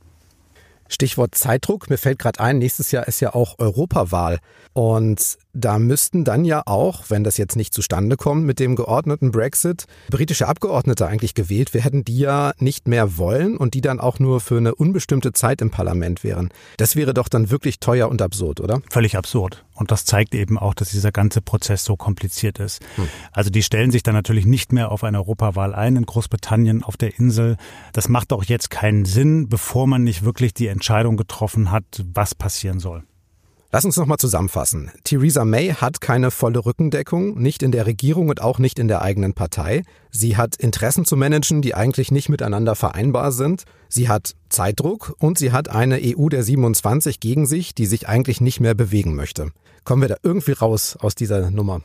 Stichwort 0.90 1.34
Zeitdruck. 1.34 1.88
Mir 1.88 1.98
fällt 1.98 2.18
gerade 2.18 2.40
ein, 2.40 2.58
nächstes 2.58 2.90
Jahr 2.90 3.08
ist 3.08 3.20
ja 3.20 3.34
auch 3.34 3.58
Europawahl. 3.58 4.38
Und 4.72 5.38
da 5.52 5.78
müssten 5.78 6.24
dann 6.24 6.44
ja 6.44 6.62
auch, 6.66 7.04
wenn 7.08 7.24
das 7.24 7.36
jetzt 7.36 7.56
nicht 7.56 7.74
zustande 7.74 8.16
kommt 8.16 8.44
mit 8.44 8.60
dem 8.60 8.76
geordneten 8.76 9.30
Brexit, 9.30 9.86
britische 10.10 10.46
Abgeordnete 10.46 11.06
eigentlich 11.06 11.34
gewählt 11.34 11.74
werden, 11.74 12.04
die 12.04 12.18
ja 12.18 12.52
nicht 12.58 12.86
mehr 12.86 13.16
wollen 13.18 13.56
und 13.56 13.74
die 13.74 13.80
dann 13.80 14.00
auch 14.00 14.18
nur 14.18 14.40
für 14.40 14.58
eine 14.58 14.74
unbestimmte 14.74 15.32
Zeit 15.32 15.60
im 15.60 15.70
Parlament 15.70 16.22
wären. 16.22 16.50
Das 16.76 16.94
wäre 16.94 17.14
doch 17.14 17.28
dann 17.28 17.50
wirklich 17.50 17.80
teuer 17.80 18.08
und 18.08 18.22
absurd, 18.22 18.60
oder? 18.60 18.80
Völlig 18.90 19.16
absurd. 19.16 19.64
Und 19.80 19.90
das 19.90 20.04
zeigt 20.04 20.34
eben 20.34 20.58
auch, 20.58 20.74
dass 20.74 20.90
dieser 20.90 21.10
ganze 21.10 21.40
Prozess 21.40 21.84
so 21.84 21.96
kompliziert 21.96 22.58
ist. 22.58 22.82
Hm. 22.96 23.08
Also 23.32 23.48
die 23.48 23.62
stellen 23.62 23.90
sich 23.90 24.02
dann 24.02 24.14
natürlich 24.14 24.44
nicht 24.44 24.74
mehr 24.74 24.92
auf 24.92 25.04
eine 25.04 25.16
Europawahl 25.18 25.74
ein 25.74 25.96
in 25.96 26.04
Großbritannien 26.04 26.84
auf 26.84 26.98
der 26.98 27.18
Insel. 27.18 27.56
Das 27.94 28.10
macht 28.10 28.34
auch 28.34 28.44
jetzt 28.44 28.68
keinen 28.68 29.06
Sinn, 29.06 29.48
bevor 29.48 29.86
man 29.86 30.04
nicht 30.04 30.22
wirklich 30.22 30.52
die 30.52 30.66
Entscheidung 30.66 31.16
getroffen 31.16 31.70
hat, 31.70 32.04
was 32.12 32.34
passieren 32.34 32.78
soll. 32.78 33.04
Lass 33.72 33.84
uns 33.84 33.96
nochmal 33.96 34.18
zusammenfassen. 34.18 34.90
Theresa 35.04 35.44
May 35.44 35.68
hat 35.68 36.00
keine 36.00 36.32
volle 36.32 36.66
Rückendeckung, 36.66 37.40
nicht 37.40 37.62
in 37.62 37.70
der 37.70 37.86
Regierung 37.86 38.28
und 38.28 38.42
auch 38.42 38.58
nicht 38.58 38.80
in 38.80 38.88
der 38.88 39.00
eigenen 39.00 39.32
Partei. 39.32 39.84
Sie 40.10 40.36
hat 40.36 40.56
Interessen 40.56 41.04
zu 41.04 41.16
managen, 41.16 41.62
die 41.62 41.74
eigentlich 41.74 42.10
nicht 42.10 42.28
miteinander 42.28 42.74
vereinbar 42.74 43.30
sind. 43.30 43.62
Sie 43.88 44.08
hat 44.08 44.34
Zeitdruck 44.48 45.14
und 45.20 45.38
sie 45.38 45.52
hat 45.52 45.68
eine 45.68 46.00
EU 46.02 46.28
der 46.28 46.42
27 46.42 47.20
gegen 47.20 47.46
sich, 47.46 47.72
die 47.72 47.86
sich 47.86 48.08
eigentlich 48.08 48.40
nicht 48.40 48.58
mehr 48.58 48.74
bewegen 48.74 49.14
möchte. 49.14 49.52
Kommen 49.84 50.02
wir 50.02 50.08
da 50.08 50.16
irgendwie 50.22 50.52
raus 50.52 50.96
aus 50.96 51.14
dieser 51.14 51.50
Nummer? 51.50 51.82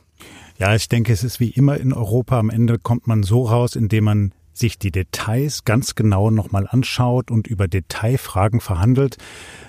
Ja, 0.57 0.73
ich 0.75 0.87
denke, 0.87 1.11
es 1.11 1.23
ist 1.23 1.39
wie 1.39 1.49
immer 1.49 1.77
in 1.77 1.93
Europa. 1.93 2.39
Am 2.39 2.49
Ende 2.49 2.79
kommt 2.79 3.07
man 3.07 3.23
so 3.23 3.43
raus, 3.43 3.75
indem 3.75 4.05
man 4.05 4.33
sich 4.57 4.79
die 4.79 4.91
Details 4.91 5.65
ganz 5.65 5.95
genau 5.95 6.31
nochmal 6.31 6.67
anschaut 6.69 7.31
und 7.31 7.47
über 7.47 7.67
Detailfragen 7.67 8.59
verhandelt. 8.59 9.17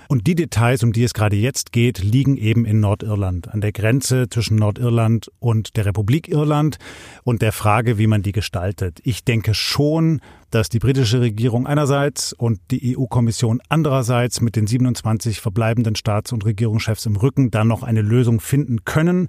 Und 0.08 0.26
die 0.28 0.36
Details, 0.36 0.84
um 0.84 0.92
die 0.92 1.02
es 1.02 1.14
gerade 1.14 1.36
jetzt 1.36 1.72
geht, 1.72 1.98
liegen 1.98 2.36
eben 2.36 2.64
in 2.64 2.78
Nordirland, 2.80 3.48
an 3.48 3.60
der 3.60 3.72
Grenze 3.72 4.28
zwischen 4.28 4.56
Nordirland 4.56 5.30
und 5.40 5.76
der 5.76 5.86
Republik 5.86 6.28
Irland 6.28 6.78
und 7.24 7.42
der 7.42 7.52
Frage, 7.52 7.98
wie 7.98 8.06
man 8.06 8.22
die 8.22 8.32
gestaltet. 8.32 9.00
Ich 9.02 9.24
denke 9.24 9.52
schon, 9.54 10.20
dass 10.50 10.68
die 10.68 10.78
britische 10.78 11.20
Regierung 11.20 11.66
einerseits 11.66 12.32
und 12.32 12.60
die 12.70 12.96
EU-Kommission 12.96 13.60
andererseits 13.68 14.40
mit 14.40 14.54
den 14.54 14.68
27 14.68 15.40
verbleibenden 15.40 15.96
Staats- 15.96 16.32
und 16.32 16.44
Regierungschefs 16.44 17.06
im 17.06 17.16
Rücken 17.16 17.50
dann 17.50 17.66
noch 17.66 17.82
eine 17.82 18.02
Lösung 18.02 18.38
finden 18.40 18.84
können 18.84 19.28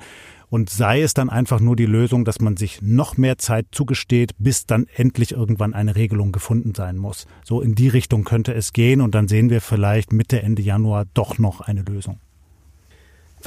und 0.49 0.69
sei 0.69 1.01
es 1.01 1.13
dann 1.13 1.29
einfach 1.29 1.59
nur 1.59 1.75
die 1.75 1.85
Lösung, 1.85 2.25
dass 2.25 2.39
man 2.39 2.57
sich 2.57 2.81
noch 2.81 3.17
mehr 3.17 3.37
Zeit 3.37 3.67
zugesteht, 3.71 4.31
bis 4.37 4.65
dann 4.65 4.87
endlich 4.95 5.31
irgendwann 5.31 5.73
eine 5.73 5.95
Regelung 5.95 6.31
gefunden 6.31 6.73
sein 6.75 6.97
muss. 6.97 7.27
So 7.43 7.61
in 7.61 7.75
die 7.75 7.89
Richtung 7.89 8.23
könnte 8.23 8.53
es 8.53 8.73
gehen 8.73 9.01
und 9.01 9.15
dann 9.15 9.27
sehen 9.27 9.49
wir 9.49 9.61
vielleicht 9.61 10.13
Mitte, 10.13 10.41
Ende 10.41 10.61
Januar 10.61 11.05
doch 11.13 11.37
noch 11.37 11.61
eine 11.61 11.81
Lösung. 11.81 12.19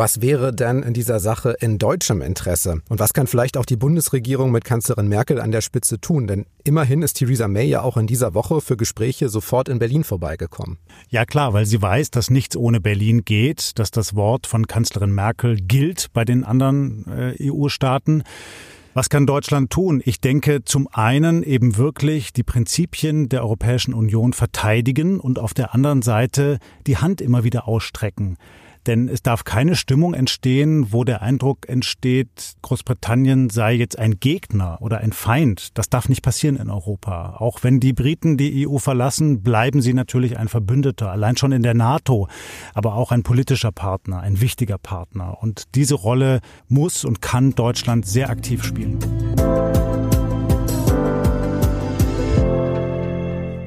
Was 0.00 0.22
wäre 0.22 0.54
denn 0.54 0.82
in 0.82 0.94
dieser 0.94 1.20
Sache 1.20 1.54
in 1.60 1.76
deutschem 1.76 2.22
Interesse? 2.22 2.80
Und 2.88 3.00
was 3.00 3.12
kann 3.12 3.26
vielleicht 3.26 3.58
auch 3.58 3.66
die 3.66 3.76
Bundesregierung 3.76 4.50
mit 4.50 4.64
Kanzlerin 4.64 5.08
Merkel 5.08 5.38
an 5.38 5.50
der 5.50 5.60
Spitze 5.60 6.00
tun? 6.00 6.26
Denn 6.26 6.46
immerhin 6.64 7.02
ist 7.02 7.18
Theresa 7.18 7.48
May 7.48 7.66
ja 7.66 7.82
auch 7.82 7.98
in 7.98 8.06
dieser 8.06 8.32
Woche 8.32 8.62
für 8.62 8.78
Gespräche 8.78 9.28
sofort 9.28 9.68
in 9.68 9.78
Berlin 9.78 10.02
vorbeigekommen. 10.02 10.78
Ja 11.10 11.26
klar, 11.26 11.52
weil 11.52 11.66
sie 11.66 11.82
weiß, 11.82 12.10
dass 12.12 12.30
nichts 12.30 12.56
ohne 12.56 12.80
Berlin 12.80 13.26
geht, 13.26 13.78
dass 13.78 13.90
das 13.90 14.16
Wort 14.16 14.46
von 14.46 14.66
Kanzlerin 14.66 15.14
Merkel 15.14 15.56
gilt 15.56 16.06
bei 16.14 16.24
den 16.24 16.44
anderen 16.44 17.04
äh, 17.38 17.50
EU-Staaten. 17.50 18.22
Was 18.94 19.10
kann 19.10 19.26
Deutschland 19.26 19.70
tun? 19.70 20.00
Ich 20.02 20.22
denke 20.22 20.64
zum 20.64 20.88
einen 20.90 21.42
eben 21.42 21.76
wirklich 21.76 22.32
die 22.32 22.42
Prinzipien 22.42 23.28
der 23.28 23.42
Europäischen 23.42 23.92
Union 23.92 24.32
verteidigen 24.32 25.20
und 25.20 25.38
auf 25.38 25.52
der 25.52 25.74
anderen 25.74 26.00
Seite 26.00 26.58
die 26.86 26.96
Hand 26.96 27.20
immer 27.20 27.44
wieder 27.44 27.68
ausstrecken. 27.68 28.38
Denn 28.90 29.08
es 29.08 29.22
darf 29.22 29.44
keine 29.44 29.76
Stimmung 29.76 30.14
entstehen, 30.14 30.92
wo 30.92 31.04
der 31.04 31.22
Eindruck 31.22 31.68
entsteht, 31.68 32.54
Großbritannien 32.62 33.48
sei 33.48 33.74
jetzt 33.74 33.96
ein 33.96 34.18
Gegner 34.18 34.78
oder 34.80 34.98
ein 34.98 35.12
Feind. 35.12 35.78
Das 35.78 35.90
darf 35.90 36.08
nicht 36.08 36.22
passieren 36.22 36.56
in 36.56 36.70
Europa. 36.70 37.36
Auch 37.38 37.60
wenn 37.62 37.78
die 37.78 37.92
Briten 37.92 38.36
die 38.36 38.66
EU 38.66 38.78
verlassen, 38.78 39.44
bleiben 39.44 39.80
sie 39.80 39.94
natürlich 39.94 40.38
ein 40.38 40.48
Verbündeter, 40.48 41.08
allein 41.08 41.36
schon 41.36 41.52
in 41.52 41.62
der 41.62 41.74
NATO, 41.74 42.26
aber 42.74 42.94
auch 42.94 43.12
ein 43.12 43.22
politischer 43.22 43.70
Partner, 43.70 44.18
ein 44.22 44.40
wichtiger 44.40 44.76
Partner. 44.78 45.40
Und 45.40 45.76
diese 45.76 45.94
Rolle 45.94 46.40
muss 46.66 47.04
und 47.04 47.22
kann 47.22 47.54
Deutschland 47.54 48.06
sehr 48.06 48.28
aktiv 48.28 48.64
spielen. 48.64 48.98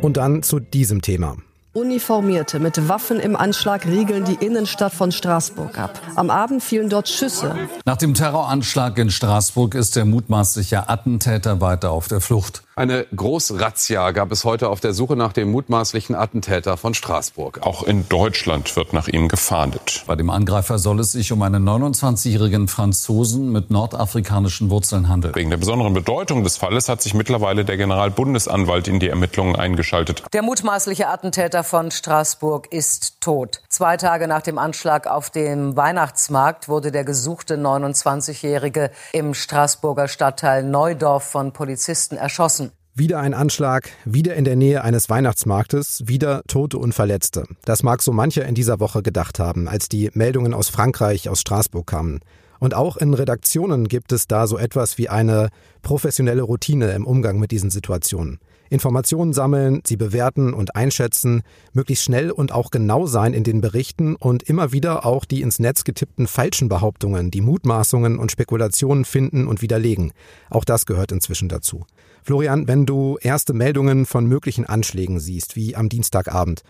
Und 0.01 0.18
dann 0.18 0.44
zu 0.44 0.60
diesem 0.60 1.01
Thema. 1.01 1.38
Uniformierte 1.74 2.60
mit 2.60 2.88
Waffen 2.88 3.20
im 3.20 3.36
Anschlag 3.36 3.88
riegeln 3.88 4.25
die 4.25 4.46
Innenstadt 4.46 4.94
von 4.94 5.12
Straßburg 5.12 5.80
ab. 5.80 6.00
Am 6.15 6.30
Abend 6.30 6.62
fielen 6.62 6.88
dort 6.88 7.10
Schüsse. 7.10 7.56
Nach 7.84 7.98
dem 7.98 8.13
Terroranschlag 8.13 8.96
in 9.00 9.10
Straßburg 9.10 9.74
ist 9.74 9.96
der 9.96 10.06
mutmaßliche 10.06 10.88
Attentäter 10.88 11.62
weiter 11.62 11.89
auf 11.89 12.08
der 12.08 12.22
Flucht. 12.22 12.62
Eine 12.75 13.06
Großrazzia 13.15 14.10
gab 14.12 14.32
es 14.32 14.46
heute 14.46 14.70
auf 14.70 14.80
der 14.80 14.96
Suche 14.96 15.15
nach 15.15 15.32
dem 15.32 15.51
mutmaßlichen 15.51 16.15
Attentäter 16.15 16.75
von 16.75 16.96
Straßburg. 16.96 17.60
Auch 17.62 17.84
in 17.84 18.10
Deutschland 18.10 18.75
wird 18.75 18.94
nach 18.94 19.08
ihm 19.08 19.27
gefahndet. 19.27 20.03
Bei 20.08 20.15
dem 20.15 20.32
Angreifer 20.32 20.80
soll 20.80 21.00
es 21.00 21.12
sich 21.12 21.32
um 21.32 21.44
einen 21.44 21.70
29-jährigen 21.70 22.68
Franzosen 22.68 23.51
mit 23.51 23.70
nordafrikanischen 23.70 24.72
Wurzeln 24.72 25.08
handeln. 25.08 25.36
Wegen 25.36 25.51
der 25.51 25.58
besonderen 25.58 25.94
Bedeutung 25.94 26.44
des 26.44 26.58
Falles 26.58 26.89
hat 26.89 27.03
sich 27.03 27.13
mittlerweile 27.13 27.63
der 27.63 27.77
Generalbundesanwalt 27.77 28.88
in 28.88 29.00
die 29.00 29.10
Ermittlungen 29.10 29.56
eingeschaltet. 29.56 30.24
Der 30.34 30.42
mutmaßliche 30.42 31.10
Attentäter 31.10 31.63
von 31.63 31.92
Straßburg 31.92 32.74
ist 32.74 33.22
tot. 33.22 33.62
Zwei 33.70 33.98
Tage 33.98 34.27
nach 34.27 34.42
dem 34.42 34.58
Anschlag 34.58 35.06
auf 35.06 35.30
dem 35.30 35.75
Weihnachtsmarkt 35.77 36.68
wurde 36.68 36.92
der 36.92 37.03
gesuchte 37.03 37.56
29-jährige 37.56 38.89
im 39.12 39.36
Straßburger 39.36 40.08
Stadtteil 40.08 40.63
Neudorf 40.63 41.24
von 41.24 41.51
Polizisten 41.51 42.18
erschossen. 42.18 42.62
Wieder 42.96 43.20
ein 43.20 43.34
Anschlag, 43.34 43.90
wieder 44.06 44.36
in 44.36 44.46
der 44.46 44.56
Nähe 44.56 44.84
eines 44.84 45.10
Weihnachtsmarktes, 45.10 46.04
wieder 46.06 46.44
Tote 46.46 46.78
und 46.78 46.94
Verletzte. 46.94 47.46
Das 47.66 47.82
mag 47.82 48.04
so 48.04 48.14
mancher 48.14 48.46
in 48.46 48.54
dieser 48.54 48.80
Woche 48.80 49.02
gedacht 49.02 49.40
haben, 49.40 49.68
als 49.68 49.90
die 49.90 50.12
Meldungen 50.14 50.54
aus 50.54 50.70
Frankreich, 50.70 51.28
aus 51.28 51.42
Straßburg 51.42 51.88
kamen. 51.88 52.20
Und 52.60 52.76
auch 52.76 52.98
in 52.98 53.16
Redaktionen 53.16 53.88
gibt 53.88 54.12
es 54.12 54.28
da 54.28 54.46
so 54.46 54.60
etwas 54.60 55.00
wie 55.00 55.10
eine 55.10 55.50
professionelle 55.82 56.44
Routine 56.44 56.92
im 56.92 57.08
Umgang 57.08 57.40
mit 57.40 57.50
diesen 57.50 57.72
Situationen. 57.72 58.40
Informationen 58.70 59.34
sammeln, 59.34 59.82
sie 59.86 59.98
bewerten 59.98 60.54
und 60.54 60.76
einschätzen, 60.76 61.42
möglichst 61.74 62.06
schnell 62.06 62.30
und 62.30 62.52
auch 62.52 62.70
genau 62.70 63.08
sein 63.08 63.34
in 63.34 63.44
den 63.44 63.60
Berichten 63.60 64.16
und 64.16 64.44
immer 64.44 64.72
wieder 64.72 65.04
auch 65.04 65.26
die 65.26 65.42
ins 65.42 65.58
Netz 65.58 65.84
getippten 65.84 66.28
falschen 66.28 66.70
Behauptungen, 66.70 67.32
die 67.32 67.42
Mutmaßungen 67.42 68.20
und 68.20 68.32
Spekulationen 68.32 69.04
finden 69.04 69.48
und 69.48 69.64
widerlegen. 69.64 70.12
Auch 70.52 70.64
das 70.64 70.86
gehört 70.86 71.12
inzwischen 71.12 71.50
dazu. 71.50 71.86
Florian, 72.24 72.68
wenn 72.68 72.86
du 72.86 73.18
erste 73.22 73.53
Meldungen 73.53 74.06
von 74.06 74.25
möglichen 74.25 74.65
Anschlägen 74.65 75.20
siehst, 75.20 75.56
wie 75.56 75.75
am 75.75 75.89
Dienstagabend, 75.89 76.63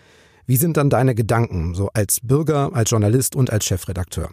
wie 0.46 0.56
sind 0.56 0.76
dann 0.76 0.90
deine 0.90 1.14
Gedanken, 1.14 1.74
so 1.74 1.90
als 1.94 2.20
Bürger, 2.20 2.74
als 2.74 2.90
Journalist 2.90 3.34
und 3.36 3.50
als 3.50 3.64
Chefredakteur? 3.64 4.30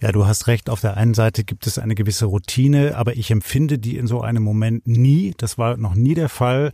Ja, 0.00 0.12
du 0.12 0.26
hast 0.26 0.46
recht. 0.46 0.70
Auf 0.70 0.80
der 0.80 0.96
einen 0.96 1.12
Seite 1.12 1.44
gibt 1.44 1.66
es 1.66 1.78
eine 1.78 1.94
gewisse 1.94 2.24
Routine, 2.24 2.96
aber 2.96 3.16
ich 3.16 3.30
empfinde 3.30 3.78
die 3.78 3.98
in 3.98 4.06
so 4.06 4.22
einem 4.22 4.42
Moment 4.42 4.86
nie. 4.86 5.34
Das 5.36 5.58
war 5.58 5.76
noch 5.76 5.94
nie 5.94 6.14
der 6.14 6.30
Fall. 6.30 6.72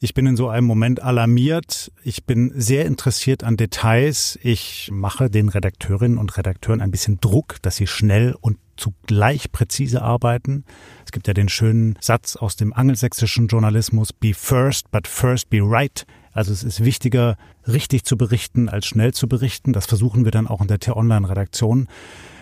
Ich 0.00 0.12
bin 0.12 0.26
in 0.26 0.36
so 0.36 0.48
einem 0.48 0.66
Moment 0.66 1.02
alarmiert. 1.02 1.90
Ich 2.02 2.24
bin 2.24 2.52
sehr 2.54 2.84
interessiert 2.84 3.42
an 3.44 3.56
Details. 3.56 4.38
Ich 4.42 4.90
mache 4.92 5.30
den 5.30 5.48
Redakteurinnen 5.48 6.18
und 6.18 6.36
Redakteuren 6.36 6.80
ein 6.80 6.90
bisschen 6.90 7.20
Druck, 7.20 7.56
dass 7.62 7.76
sie 7.76 7.86
schnell 7.86 8.36
und 8.40 8.58
zugleich 8.76 9.52
präzise 9.52 10.02
arbeiten. 10.02 10.64
Es 11.06 11.12
gibt 11.12 11.28
ja 11.28 11.34
den 11.34 11.48
schönen 11.48 11.96
Satz 12.00 12.36
aus 12.36 12.56
dem 12.56 12.72
angelsächsischen 12.72 13.46
Journalismus, 13.46 14.12
be 14.12 14.34
first, 14.34 14.90
but 14.90 15.06
first 15.06 15.48
be 15.48 15.60
right. 15.62 16.04
Also 16.34 16.52
es 16.52 16.64
ist 16.64 16.84
wichtiger, 16.84 17.36
richtig 17.66 18.04
zu 18.04 18.16
berichten, 18.18 18.68
als 18.68 18.86
schnell 18.86 19.14
zu 19.14 19.28
berichten. 19.28 19.72
Das 19.72 19.86
versuchen 19.86 20.24
wir 20.24 20.32
dann 20.32 20.48
auch 20.48 20.60
in 20.60 20.66
der 20.66 20.80
T-Online-Redaktion. 20.80 21.88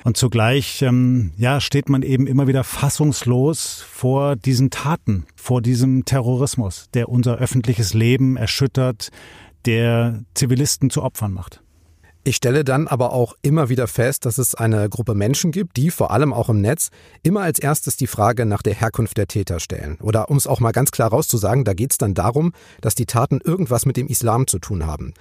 Und 0.04 0.16
zugleich, 0.16 0.82
ähm, 0.82 1.32
ja, 1.36 1.60
steht 1.60 1.88
man 1.88 2.02
eben 2.02 2.26
immer 2.26 2.48
wieder 2.48 2.64
fassungslos 2.64 3.84
vor 3.88 4.34
diesen 4.34 4.70
Taten, 4.70 5.26
vor 5.36 5.62
diesem 5.62 6.04
Terrorismus, 6.04 6.86
der 6.94 7.08
unser 7.10 7.36
öffentliches 7.36 7.94
Leben 7.94 8.36
erschüttert, 8.36 9.10
der 9.66 10.24
Zivilisten 10.34 10.90
zu 10.90 11.02
Opfern 11.02 11.32
macht. 11.32 11.62
Ich 12.24 12.36
stelle 12.36 12.62
dann 12.62 12.86
aber 12.86 13.12
auch 13.12 13.34
immer 13.42 13.68
wieder 13.68 13.88
fest, 13.88 14.26
dass 14.26 14.38
es 14.38 14.54
eine 14.54 14.88
Gruppe 14.88 15.16
Menschen 15.16 15.50
gibt, 15.50 15.76
die 15.76 15.90
vor 15.90 16.12
allem 16.12 16.32
auch 16.32 16.48
im 16.48 16.60
Netz 16.60 16.90
immer 17.24 17.40
als 17.40 17.58
erstes 17.58 17.96
die 17.96 18.06
Frage 18.06 18.46
nach 18.46 18.62
der 18.62 18.74
Herkunft 18.74 19.16
der 19.16 19.26
Täter 19.26 19.58
stellen. 19.58 19.98
Oder 20.00 20.30
um 20.30 20.36
es 20.36 20.46
auch 20.46 20.60
mal 20.60 20.70
ganz 20.70 20.92
klar 20.92 21.10
rauszusagen, 21.10 21.64
da 21.64 21.74
geht 21.74 21.90
es 21.90 21.98
dann 21.98 22.14
darum, 22.14 22.52
dass 22.80 22.94
die 22.94 23.06
Taten 23.06 23.40
irgendwas 23.42 23.86
mit 23.86 23.96
dem 23.96 24.06
Islam 24.06 24.46
zu 24.46 24.60
tun 24.60 24.86
haben. 24.86 25.14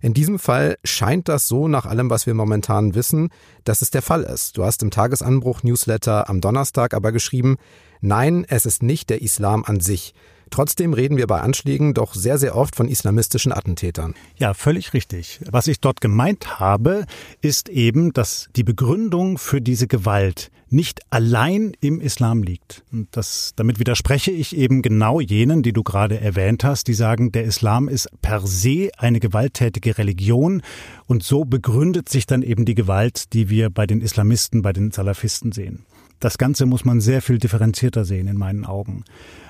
In 0.00 0.14
diesem 0.14 0.38
Fall 0.38 0.78
scheint 0.82 1.28
das 1.28 1.46
so, 1.46 1.68
nach 1.68 1.84
allem, 1.84 2.08
was 2.08 2.24
wir 2.24 2.32
momentan 2.32 2.94
wissen, 2.94 3.28
dass 3.64 3.82
es 3.82 3.90
der 3.90 4.02
Fall 4.02 4.22
ist. 4.22 4.56
Du 4.56 4.64
hast 4.64 4.82
im 4.82 4.90
Tagesanbruch 4.90 5.62
Newsletter 5.62 6.30
am 6.30 6.40
Donnerstag 6.40 6.94
aber 6.94 7.12
geschrieben, 7.12 7.56
nein, 8.00 8.46
es 8.48 8.64
ist 8.64 8.82
nicht 8.82 9.10
der 9.10 9.20
Islam 9.20 9.62
an 9.66 9.80
sich. 9.80 10.14
Trotzdem 10.50 10.92
reden 10.92 11.16
wir 11.16 11.26
bei 11.26 11.40
Anschlägen 11.40 11.94
doch 11.94 12.14
sehr, 12.14 12.38
sehr 12.38 12.56
oft 12.56 12.76
von 12.76 12.88
islamistischen 12.88 13.52
Attentätern. 13.52 14.14
Ja, 14.36 14.54
völlig 14.54 14.92
richtig. 14.92 15.40
Was 15.50 15.66
ich 15.66 15.80
dort 15.80 16.00
gemeint 16.00 16.60
habe, 16.60 17.06
ist 17.40 17.68
eben, 17.68 18.12
dass 18.12 18.48
die 18.56 18.64
Begründung 18.64 19.38
für 19.38 19.60
diese 19.60 19.86
Gewalt 19.86 20.50
nicht 20.68 21.00
allein 21.10 21.72
im 21.80 22.00
Islam 22.00 22.42
liegt. 22.42 22.82
Und 22.92 23.08
das, 23.12 23.52
damit 23.56 23.78
widerspreche 23.78 24.32
ich 24.32 24.56
eben 24.56 24.82
genau 24.82 25.20
jenen, 25.20 25.62
die 25.62 25.72
du 25.72 25.82
gerade 25.82 26.20
erwähnt 26.20 26.64
hast, 26.64 26.88
die 26.88 26.94
sagen, 26.94 27.30
der 27.30 27.44
Islam 27.44 27.88
ist 27.88 28.08
per 28.20 28.40
se 28.46 28.90
eine 28.98 29.20
gewalttätige 29.20 29.96
Religion 29.98 30.62
und 31.06 31.22
so 31.22 31.44
begründet 31.44 32.08
sich 32.08 32.26
dann 32.26 32.42
eben 32.42 32.64
die 32.64 32.74
Gewalt, 32.74 33.32
die 33.32 33.48
wir 33.48 33.70
bei 33.70 33.86
den 33.86 34.00
Islamisten, 34.00 34.62
bei 34.62 34.72
den 34.72 34.90
Salafisten 34.90 35.52
sehen. 35.52 35.86
Das 36.20 36.38
Ganze 36.38 36.66
muss 36.66 36.84
man 36.84 37.00
sehr 37.00 37.20
viel 37.20 37.38
differenzierter 37.38 38.04
sehen 38.04 38.26
in 38.26 38.38
meinen 38.38 38.64
Augen. 38.64 39.04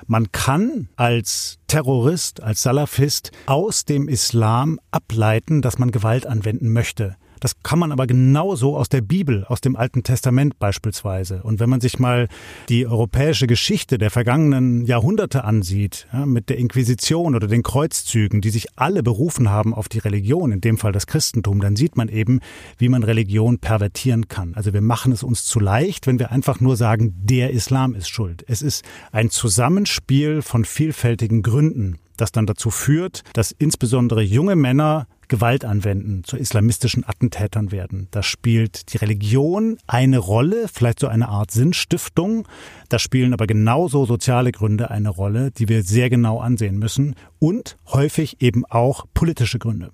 Man 0.05 0.31
kann 0.31 0.89
als 0.95 1.59
Terrorist, 1.67 2.41
als 2.43 2.61
Salafist 2.61 3.31
aus 3.45 3.85
dem 3.85 4.07
Islam 4.07 4.79
ableiten, 4.91 5.61
dass 5.61 5.79
man 5.79 5.91
Gewalt 5.91 6.25
anwenden 6.25 6.73
möchte. 6.73 7.15
Das 7.39 7.61
kann 7.63 7.79
man 7.79 7.91
aber 7.91 8.07
genauso 8.07 8.75
aus 8.77 8.89
der 8.89 9.01
Bibel, 9.01 9.45
aus 9.45 9.61
dem 9.61 9.75
Alten 9.75 10.03
Testament 10.03 10.59
beispielsweise. 10.59 11.43
Und 11.43 11.59
wenn 11.59 11.69
man 11.69 11.81
sich 11.81 11.99
mal 11.99 12.27
die 12.69 12.87
europäische 12.87 13.47
Geschichte 13.47 13.97
der 13.97 14.11
vergangenen 14.11 14.85
Jahrhunderte 14.85 15.43
ansieht, 15.43 16.07
ja, 16.11 16.25
mit 16.25 16.49
der 16.49 16.57
Inquisition 16.57 17.35
oder 17.35 17.47
den 17.47 17.63
Kreuzzügen, 17.63 18.41
die 18.41 18.49
sich 18.49 18.67
alle 18.75 19.03
berufen 19.03 19.49
haben 19.49 19.73
auf 19.73 19.89
die 19.89 19.99
Religion, 19.99 20.51
in 20.51 20.61
dem 20.61 20.77
Fall 20.77 20.91
das 20.91 21.07
Christentum, 21.07 21.61
dann 21.61 21.75
sieht 21.75 21.97
man 21.97 22.09
eben, 22.09 22.39
wie 22.77 22.89
man 22.89 23.03
Religion 23.03 23.59
pervertieren 23.59 24.27
kann. 24.27 24.53
Also 24.55 24.73
wir 24.73 24.81
machen 24.81 25.11
es 25.11 25.23
uns 25.23 25.45
zu 25.45 25.59
leicht, 25.59 26.07
wenn 26.07 26.19
wir 26.19 26.31
einfach 26.31 26.59
nur 26.59 26.75
sagen, 26.75 27.13
der 27.23 27.51
Islam 27.51 27.95
ist 27.95 28.09
schuld. 28.09 28.43
Es 28.47 28.61
ist 28.61 28.83
ein 29.11 29.29
Zusammenspiel 29.29 30.41
von 30.41 30.65
vielfältigen 30.65 31.41
Gründen 31.43 31.97
das 32.17 32.31
dann 32.31 32.47
dazu 32.47 32.71
führt, 32.71 33.23
dass 33.33 33.51
insbesondere 33.51 34.21
junge 34.21 34.55
Männer 34.55 35.07
Gewalt 35.27 35.65
anwenden, 35.65 36.23
zu 36.23 36.37
islamistischen 36.37 37.07
Attentätern 37.07 37.71
werden. 37.71 38.07
Da 38.11 38.23
spielt 38.23 38.93
die 38.93 38.97
Religion 38.97 39.77
eine 39.87 40.17
Rolle, 40.17 40.67
vielleicht 40.71 40.99
so 40.99 41.07
eine 41.07 41.27
Art 41.27 41.51
Sinnstiftung. 41.51 42.47
Da 42.89 42.99
spielen 42.99 43.33
aber 43.33 43.47
genauso 43.47 44.05
soziale 44.05 44.51
Gründe 44.51 44.89
eine 44.91 45.09
Rolle, 45.09 45.51
die 45.51 45.69
wir 45.69 45.83
sehr 45.83 46.09
genau 46.09 46.39
ansehen 46.39 46.77
müssen 46.77 47.15
und 47.39 47.77
häufig 47.87 48.41
eben 48.41 48.65
auch 48.65 49.05
politische 49.13 49.59
Gründe. 49.59 49.91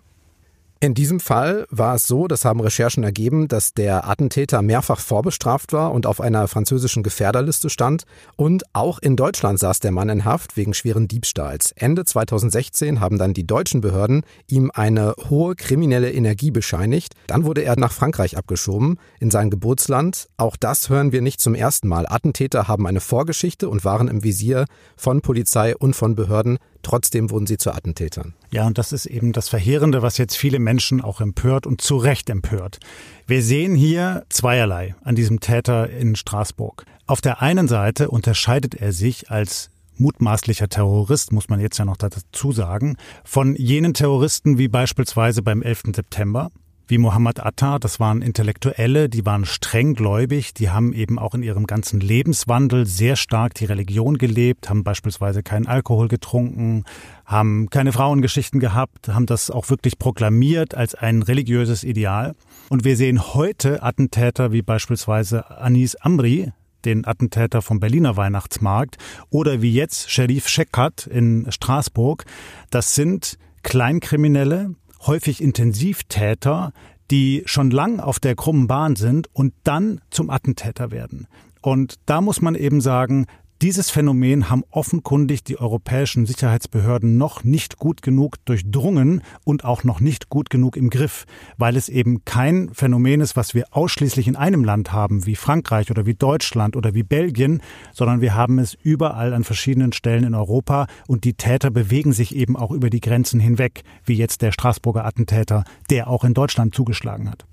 In 0.84 0.94
diesem 0.94 1.22
Fall 1.22 1.66
war 1.70 1.96
es 1.96 2.08
so, 2.08 2.28
das 2.28 2.44
haben 2.44 2.60
Recherchen 2.60 3.06
ergeben, 3.06 3.48
dass 3.48 3.74
der 3.74 4.06
Attentäter 4.10 4.62
mehrfach 4.62 5.00
vorbestraft 5.00 5.72
war 5.72 5.94
und 5.94 6.06
auf 6.06 6.20
einer 6.20 6.50
französischen 6.50 7.04
Gefährderliste 7.04 7.70
stand. 7.70 8.04
Und 8.36 8.64
auch 8.74 9.00
in 9.00 9.16
Deutschland 9.16 9.60
saß 9.60 9.80
der 9.80 9.94
Mann 9.94 10.10
in 10.10 10.26
Haft 10.26 10.58
wegen 10.58 10.74
schweren 10.74 11.08
Diebstahls. 11.08 11.72
Ende 11.78 12.04
2016 12.04 13.00
haben 13.00 13.18
dann 13.18 13.34
die 13.34 13.48
deutschen 13.48 13.80
Behörden 13.80 14.26
ihm 14.48 14.72
eine 14.74 15.16
hohe 15.30 15.56
kriminelle 15.56 16.12
Energie 16.12 16.52
bescheinigt. 16.52 17.14
Dann 17.28 17.46
wurde 17.46 17.64
er 17.64 17.80
nach 17.80 17.94
Frankreich 17.94 18.36
abgeschoben, 18.36 19.00
in 19.22 19.32
sein 19.32 19.50
Geburtsland. 19.50 20.28
Auch 20.36 20.58
das 20.58 20.90
hören 20.90 21.14
wir 21.14 21.22
nicht 21.22 21.40
zum 21.40 21.56
ersten 21.56 21.88
Mal. 21.88 22.06
Attentäter 22.10 22.68
haben 22.68 22.88
eine 22.88 23.00
Vorgeschichte 23.00 23.70
und 23.70 23.86
waren 23.86 24.10
im 24.10 24.26
Visier 24.26 24.66
von 24.98 25.22
Polizei 25.22 25.78
und 25.78 25.96
von 25.96 26.16
Behörden. 26.16 26.58
Trotzdem 26.84 27.32
wurden 27.32 27.48
sie 27.48 27.58
zu 27.58 27.72
Attentätern. 27.74 28.36
Ja, 28.52 28.68
und 28.68 28.78
das 28.78 28.92
ist 28.92 29.06
eben 29.06 29.32
das 29.32 29.50
Verheerende, 29.50 30.02
was 30.02 30.18
jetzt 30.18 30.38
viele 30.38 30.60
Menschen 30.60 31.02
auch 31.02 31.22
empört 31.22 31.66
und 31.66 31.82
zu 31.82 31.98
Recht 31.98 32.30
empört. 32.30 32.80
Wir 33.26 33.42
sehen 33.42 33.74
hier 33.74 34.26
zweierlei 34.30 34.96
an 35.04 35.16
diesem 35.16 35.40
Täter 35.40 35.90
in 35.90 36.16
Straßburg. 36.16 36.86
Auf 37.08 37.22
der 37.22 37.42
einen 37.42 37.68
Seite 37.68 38.12
unterscheidet 38.12 38.76
er 38.76 38.94
sich 38.94 39.32
als 39.32 39.70
mutmaßlicher 39.98 40.70
Terrorist, 40.70 41.32
muss 41.32 41.50
man 41.50 41.60
jetzt 41.60 41.78
ja 41.78 41.86
noch 41.86 41.98
dazu 41.98 42.52
sagen, 42.52 42.98
von 43.24 43.56
jenen 43.56 43.94
Terroristen 43.94 44.58
wie 44.58 44.68
beispielsweise 44.68 45.42
beim 45.42 45.62
11. 45.62 45.84
September, 45.96 46.52
wie 46.88 46.98
Mohammed 46.98 47.40
Atta, 47.40 47.80
das 47.80 48.00
waren 48.00 48.22
Intellektuelle, 48.22 49.08
die 49.10 49.26
waren 49.26 49.46
streng 49.46 49.94
gläubig, 49.94 50.54
die 50.54 50.70
haben 50.70 50.94
eben 50.94 51.18
auch 51.18 51.34
in 51.34 51.44
ihrem 51.44 51.66
ganzen 51.66 52.00
Lebenswandel 52.00 52.86
sehr 52.86 53.16
stark 53.16 53.54
die 53.54 53.66
Religion 53.66 54.18
gelebt, 54.18 54.70
haben 54.70 54.84
beispielsweise 54.84 55.44
keinen 55.44 55.68
Alkohol 55.68 56.08
getrunken, 56.08 56.84
haben 57.26 57.70
keine 57.70 57.94
Frauengeschichten 57.94 58.60
gehabt, 58.60 59.08
haben 59.08 59.26
das 59.26 59.50
auch 59.50 59.70
wirklich 59.70 59.98
proklamiert 59.98 60.76
als 60.76 60.94
ein 60.94 61.22
religiöses 61.22 61.84
Ideal. 61.84 62.36
Und 62.70 62.84
wir 62.84 62.98
sehen 62.98 63.34
heute 63.34 63.82
Attentäter 63.82 64.52
wie 64.52 64.62
beispielsweise 64.62 65.50
Anis 65.50 65.96
Amri, 65.96 66.52
den 66.84 67.06
Attentäter 67.06 67.62
vom 67.62 67.80
Berliner 67.80 68.18
Weihnachtsmarkt, 68.18 68.98
oder 69.30 69.62
wie 69.62 69.74
jetzt 69.74 70.12
Sheriff 70.12 70.50
Shekat 70.50 71.08
in 71.08 71.50
Straßburg. 71.50 72.26
Das 72.72 72.94
sind 72.94 73.38
Kleinkriminelle, 73.64 74.76
häufig 75.08 75.42
Intensivtäter, 75.42 76.72
die 77.12 77.44
schon 77.46 77.72
lang 77.72 78.00
auf 78.00 78.20
der 78.20 78.36
krummen 78.36 78.68
Bahn 78.68 78.96
sind 78.96 79.30
und 79.34 79.54
dann 79.64 80.02
zum 80.10 80.30
Attentäter 80.30 80.92
werden. 80.92 81.28
Und 81.62 81.96
da 82.06 82.22
muss 82.22 82.42
man 82.42 82.56
eben 82.56 82.82
sagen, 82.82 83.26
dieses 83.64 83.90
Phänomen 83.90 84.50
haben 84.50 84.66
offenkundig 84.72 85.46
die 85.46 85.58
europäischen 85.58 86.26
Sicherheitsbehörden 86.26 87.18
noch 87.18 87.46
nicht 87.46 87.78
gut 87.78 88.02
genug 88.02 88.36
durchdrungen 88.44 89.22
und 89.46 89.64
auch 89.64 89.86
noch 89.86 90.02
nicht 90.02 90.28
gut 90.28 90.50
genug 90.50 90.76
im 90.76 90.90
Griff, 90.90 91.24
weil 91.58 91.78
es 91.78 91.88
eben 91.88 92.26
kein 92.26 92.74
Phänomen 92.74 93.22
ist, 93.22 93.38
was 93.38 93.54
wir 93.54 93.68
ausschließlich 93.72 94.28
in 94.28 94.36
einem 94.36 94.66
Land 94.66 94.92
haben, 94.92 95.26
wie 95.26 95.38
Frankreich 95.38 95.90
oder 95.92 96.06
wie 96.06 96.14
Deutschland 96.14 96.76
oder 96.76 96.94
wie 96.94 97.04
Belgien, 97.04 97.62
sondern 97.94 98.20
wir 98.20 98.36
haben 98.36 98.60
es 98.60 98.74
überall 98.74 99.34
an 99.34 99.46
verschiedenen 99.46 99.94
Stellen 99.94 100.26
in 100.26 100.36
Europa 100.36 100.88
und 101.08 101.24
die 101.24 101.36
Täter 101.36 101.72
bewegen 101.72 102.12
sich 102.12 102.36
eben 102.36 102.58
auch 102.58 102.72
über 102.72 102.90
die 102.90 103.00
Grenzen 103.00 103.40
hinweg, 103.40 103.84
wie 104.04 104.16
jetzt 104.16 104.42
der 104.42 104.52
Straßburger 104.52 105.06
Attentäter, 105.06 105.64
der 105.90 106.10
auch 106.10 106.26
in 106.26 106.34
Deutschland 106.34 106.76
zugeschlagen 106.76 107.32
hat. 107.32 107.46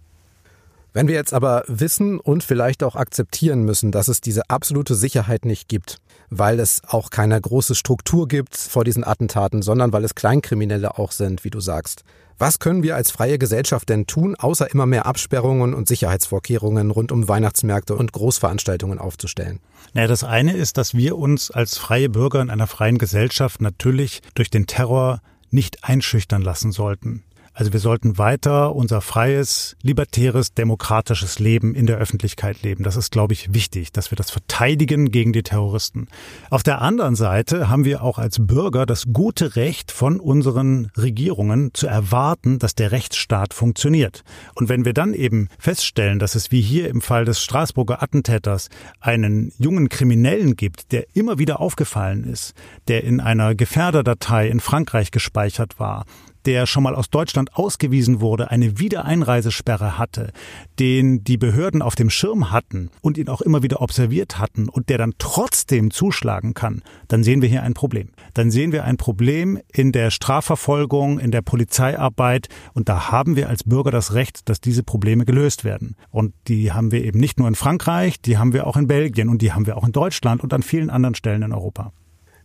Wenn 0.92 1.06
wir 1.06 1.14
jetzt 1.14 1.32
aber 1.32 1.62
wissen 1.68 2.18
und 2.18 2.42
vielleicht 2.42 2.82
auch 2.82 2.96
akzeptieren 2.96 3.62
müssen, 3.62 3.92
dass 3.92 4.08
es 4.08 4.20
diese 4.20 4.50
absolute 4.50 4.96
Sicherheit 4.96 5.44
nicht 5.44 5.68
gibt, 5.68 5.98
weil 6.30 6.58
es 6.58 6.82
auch 6.86 7.10
keine 7.10 7.40
große 7.40 7.76
Struktur 7.76 8.26
gibt 8.26 8.56
vor 8.56 8.82
diesen 8.82 9.04
Attentaten, 9.04 9.62
sondern 9.62 9.92
weil 9.92 10.04
es 10.04 10.16
Kleinkriminelle 10.16 10.98
auch 10.98 11.12
sind, 11.12 11.44
wie 11.44 11.50
du 11.50 11.60
sagst. 11.60 12.02
Was 12.38 12.58
können 12.58 12.82
wir 12.82 12.96
als 12.96 13.10
freie 13.10 13.38
Gesellschaft 13.38 13.88
denn 13.90 14.06
tun, 14.06 14.34
außer 14.34 14.70
immer 14.72 14.86
mehr 14.86 15.06
Absperrungen 15.06 15.74
und 15.74 15.86
Sicherheitsvorkehrungen 15.86 16.90
rund 16.90 17.12
um 17.12 17.28
Weihnachtsmärkte 17.28 17.94
und 17.94 18.12
Großveranstaltungen 18.12 18.98
aufzustellen? 18.98 19.60
Naja, 19.92 20.08
das 20.08 20.24
eine 20.24 20.54
ist, 20.54 20.78
dass 20.78 20.94
wir 20.94 21.18
uns 21.18 21.50
als 21.50 21.76
freie 21.76 22.08
Bürger 22.08 22.40
in 22.40 22.50
einer 22.50 22.66
freien 22.66 22.98
Gesellschaft 22.98 23.60
natürlich 23.60 24.22
durch 24.34 24.50
den 24.50 24.66
Terror 24.66 25.20
nicht 25.50 25.84
einschüchtern 25.84 26.42
lassen 26.42 26.72
sollten. 26.72 27.24
Also 27.60 27.74
wir 27.74 27.80
sollten 27.80 28.16
weiter 28.16 28.74
unser 28.74 29.02
freies, 29.02 29.76
libertäres, 29.82 30.54
demokratisches 30.54 31.38
Leben 31.38 31.74
in 31.74 31.84
der 31.84 31.98
Öffentlichkeit 31.98 32.62
leben. 32.62 32.84
Das 32.84 32.96
ist, 32.96 33.12
glaube 33.12 33.34
ich, 33.34 33.52
wichtig, 33.52 33.92
dass 33.92 34.10
wir 34.10 34.16
das 34.16 34.30
verteidigen 34.30 35.10
gegen 35.10 35.34
die 35.34 35.42
Terroristen. 35.42 36.08
Auf 36.48 36.62
der 36.62 36.80
anderen 36.80 37.16
Seite 37.16 37.68
haben 37.68 37.84
wir 37.84 38.02
auch 38.02 38.16
als 38.16 38.38
Bürger 38.40 38.86
das 38.86 39.08
gute 39.12 39.56
Recht 39.56 39.92
von 39.92 40.20
unseren 40.20 40.90
Regierungen 40.96 41.74
zu 41.74 41.86
erwarten, 41.86 42.58
dass 42.58 42.74
der 42.74 42.92
Rechtsstaat 42.92 43.52
funktioniert. 43.52 44.24
Und 44.54 44.70
wenn 44.70 44.86
wir 44.86 44.94
dann 44.94 45.12
eben 45.12 45.50
feststellen, 45.58 46.18
dass 46.18 46.36
es 46.36 46.50
wie 46.50 46.62
hier 46.62 46.88
im 46.88 47.02
Fall 47.02 47.26
des 47.26 47.42
Straßburger 47.42 48.02
Attentäters 48.02 48.70
einen 49.00 49.52
jungen 49.58 49.90
Kriminellen 49.90 50.56
gibt, 50.56 50.92
der 50.92 51.04
immer 51.12 51.38
wieder 51.38 51.60
aufgefallen 51.60 52.24
ist, 52.24 52.54
der 52.88 53.04
in 53.04 53.20
einer 53.20 53.54
Gefährderdatei 53.54 54.48
in 54.48 54.60
Frankreich 54.60 55.10
gespeichert 55.10 55.78
war, 55.78 56.06
der 56.46 56.66
schon 56.66 56.82
mal 56.82 56.94
aus 56.94 57.10
Deutschland 57.10 57.54
ausgewiesen 57.54 58.20
wurde, 58.20 58.50
eine 58.50 58.78
Wiedereinreisesperre 58.78 59.98
hatte, 59.98 60.32
den 60.78 61.24
die 61.24 61.36
Behörden 61.36 61.82
auf 61.82 61.94
dem 61.94 62.10
Schirm 62.10 62.50
hatten 62.50 62.90
und 63.00 63.18
ihn 63.18 63.28
auch 63.28 63.40
immer 63.40 63.62
wieder 63.62 63.80
observiert 63.80 64.38
hatten 64.38 64.68
und 64.68 64.88
der 64.88 64.98
dann 64.98 65.14
trotzdem 65.18 65.90
zuschlagen 65.90 66.54
kann, 66.54 66.82
dann 67.08 67.22
sehen 67.22 67.42
wir 67.42 67.48
hier 67.48 67.62
ein 67.62 67.74
Problem. 67.74 68.10
Dann 68.34 68.50
sehen 68.50 68.72
wir 68.72 68.84
ein 68.84 68.96
Problem 68.96 69.58
in 69.72 69.92
der 69.92 70.10
Strafverfolgung, 70.10 71.18
in 71.18 71.30
der 71.30 71.42
Polizeiarbeit 71.42 72.48
und 72.74 72.88
da 72.88 73.10
haben 73.10 73.36
wir 73.36 73.48
als 73.48 73.64
Bürger 73.64 73.90
das 73.90 74.14
Recht, 74.14 74.48
dass 74.48 74.60
diese 74.60 74.82
Probleme 74.82 75.24
gelöst 75.24 75.64
werden. 75.64 75.96
Und 76.10 76.34
die 76.48 76.72
haben 76.72 76.92
wir 76.92 77.04
eben 77.04 77.20
nicht 77.20 77.38
nur 77.38 77.48
in 77.48 77.54
Frankreich, 77.54 78.20
die 78.20 78.38
haben 78.38 78.52
wir 78.52 78.66
auch 78.66 78.76
in 78.76 78.86
Belgien 78.86 79.28
und 79.28 79.42
die 79.42 79.52
haben 79.52 79.66
wir 79.66 79.76
auch 79.76 79.84
in 79.84 79.92
Deutschland 79.92 80.42
und 80.42 80.52
an 80.52 80.62
vielen 80.62 80.90
anderen 80.90 81.14
Stellen 81.14 81.42
in 81.42 81.52
Europa. 81.52 81.92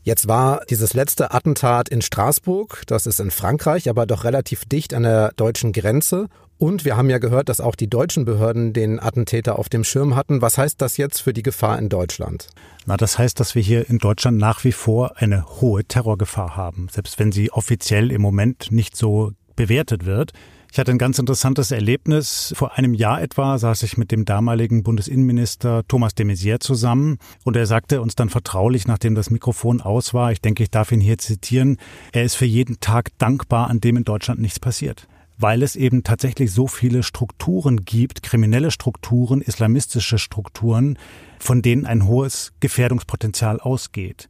Jetzt 0.06 0.28
war 0.28 0.62
dieses 0.70 0.94
letzte 0.94 1.34
Attentat 1.34 1.90
in 1.90 2.04
Straßburg, 2.04 2.84
das 2.86 3.08
ist 3.08 3.20
in 3.20 3.32
Frankreich, 3.32 3.90
aber 3.90 4.06
doch 4.06 4.24
relativ 4.24 4.64
dicht 4.66 4.94
an 4.94 5.02
der 5.02 5.32
deutschen 5.36 5.74
Grenze. 5.74 6.28
Und 6.60 6.86
wir 6.86 6.96
haben 6.96 7.10
ja 7.10 7.18
gehört, 7.18 7.50
dass 7.50 7.60
auch 7.60 7.76
die 7.76 7.90
deutschen 7.90 8.24
Behörden 8.24 8.72
den 8.72 9.00
Attentäter 9.00 9.58
auf 9.58 9.68
dem 9.68 9.84
Schirm 9.84 10.16
hatten. 10.16 10.44
Was 10.44 10.60
heißt 10.60 10.80
das 10.80 10.98
jetzt 10.98 11.22
für 11.22 11.34
die 11.34 11.42
Gefahr 11.42 11.80
in 11.80 11.90
Deutschland? 11.90 12.50
Na, 12.86 12.98
das 12.98 13.18
heißt, 13.18 13.40
dass 13.40 13.56
wir 13.56 13.64
hier 13.64 13.90
in 13.90 13.98
Deutschland 13.98 14.38
nach 14.38 14.64
wie 14.64 14.74
vor 14.74 15.18
eine 15.18 15.44
hohe 15.60 15.84
Terrorgefahr 15.84 16.56
haben, 16.56 16.88
selbst 16.92 17.18
wenn 17.18 17.32
sie 17.32 17.52
offiziell 17.52 18.12
im 18.12 18.22
Moment 18.22 18.72
nicht 18.72 18.96
so 18.96 19.32
bewertet 19.56 20.06
wird. 20.06 20.34
Ich 20.76 20.80
hatte 20.80 20.92
ein 20.92 20.98
ganz 20.98 21.20
interessantes 21.20 21.72
Erlebnis. 21.72 22.54
Vor 22.58 22.74
einem 22.74 22.94
Jahr 22.94 23.22
etwa 23.22 23.58
saß 23.58 23.82
ich 23.84 23.96
mit 23.96 24.12
dem 24.12 24.26
damaligen 24.26 24.84
Bundesinnenminister 24.84 25.88
Thomas 25.88 26.16
de 26.16 26.26
Maizière 26.26 26.60
zusammen 26.60 27.18
und 27.46 27.56
er 27.56 27.66
sagte 27.66 28.02
uns 28.02 28.16
dann 28.16 28.28
vertraulich, 28.28 28.86
nachdem 28.86 29.16
das 29.16 29.30
Mikrofon 29.30 29.80
aus 29.80 30.14
war, 30.14 30.34
ich 30.34 30.42
denke, 30.42 30.64
ich 30.64 30.72
darf 30.72 30.92
ihn 30.92 31.00
hier 31.00 31.18
zitieren, 31.18 31.78
er 32.12 32.26
ist 32.26 32.36
für 32.36 32.44
jeden 32.44 32.82
Tag 32.82 33.18
dankbar, 33.20 33.70
an 33.70 33.80
dem 33.80 33.96
in 33.96 34.04
Deutschland 34.04 34.42
nichts 34.42 34.60
passiert 34.60 35.08
weil 35.38 35.64
es 35.64 35.76
eben 35.76 36.04
tatsächlich 36.04 36.54
so 36.54 36.66
viele 36.66 37.04
Strukturen 37.04 37.84
gibt, 37.84 38.24
kriminelle 38.24 38.72
Strukturen, 38.72 39.42
islamistische 39.42 40.18
Strukturen, 40.18 40.98
von 41.40 41.62
denen 41.62 41.86
ein 41.86 42.08
hohes 42.08 42.54
Gefährdungspotenzial 42.62 43.60
ausgeht. 43.60 44.30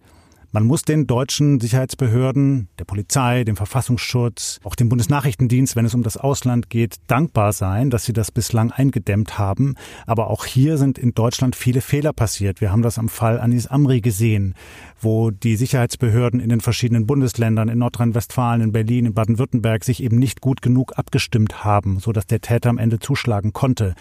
Man 0.56 0.63
muss 0.63 0.84
den 0.84 1.06
deutschen 1.06 1.60
Sicherheitsbehörden, 1.60 2.70
der 2.80 2.86
Polizei, 2.86 3.44
dem 3.44 3.58
Verfassungsschutz, 3.58 4.62
auch 4.63 4.76
dem 4.76 4.88
Bundesnachrichtendienst, 4.88 5.76
wenn 5.76 5.84
es 5.84 5.94
um 5.94 6.02
das 6.02 6.15
Ausland 6.15 6.70
geht, 6.70 6.96
dankbar 7.08 7.52
sein, 7.52 7.89
dass 7.89 8.06
sie 8.06 8.13
das 8.13 8.32
bislang 8.32 8.72
eingedämmt 8.72 9.38
haben. 9.38 9.76
Aber 10.08 10.30
auch 10.30 10.46
hier 10.46 10.78
sind 10.78 10.98
in 10.98 11.13
Deutschland 11.13 11.58
viele 11.58 11.82
Fehler 11.82 12.13
passiert. 12.13 12.62
Wir 12.62 12.72
haben 12.72 12.84
das 12.84 12.98
am 12.98 13.10
Fall 13.10 13.38
Anis 13.41 13.68
Amri 13.68 14.00
gesehen, 14.00 14.56
wo 15.02 15.30
die 15.30 15.58
Sicherheitsbehörden 15.58 16.39
in 16.39 16.48
den 16.48 16.62
verschiedenen 16.62 17.06
Bundesländern, 17.06 17.68
in 17.68 17.80
Nordrhein-Westfalen, 17.80 18.62
in 18.62 18.72
Berlin, 18.72 19.08
in 19.08 19.13
Baden-Württemberg 19.13 19.84
sich 19.84 20.02
eben 20.02 20.20
nicht 20.20 20.39
gut 20.39 20.62
genug 20.62 20.98
abgestimmt 20.98 21.65
haben, 21.65 22.00
sodass 22.00 22.28
der 22.28 22.39
Täter 22.39 22.70
am 22.70 22.78
Ende 22.78 23.00
zuschlagen 23.00 23.52
konnte. 23.52 23.94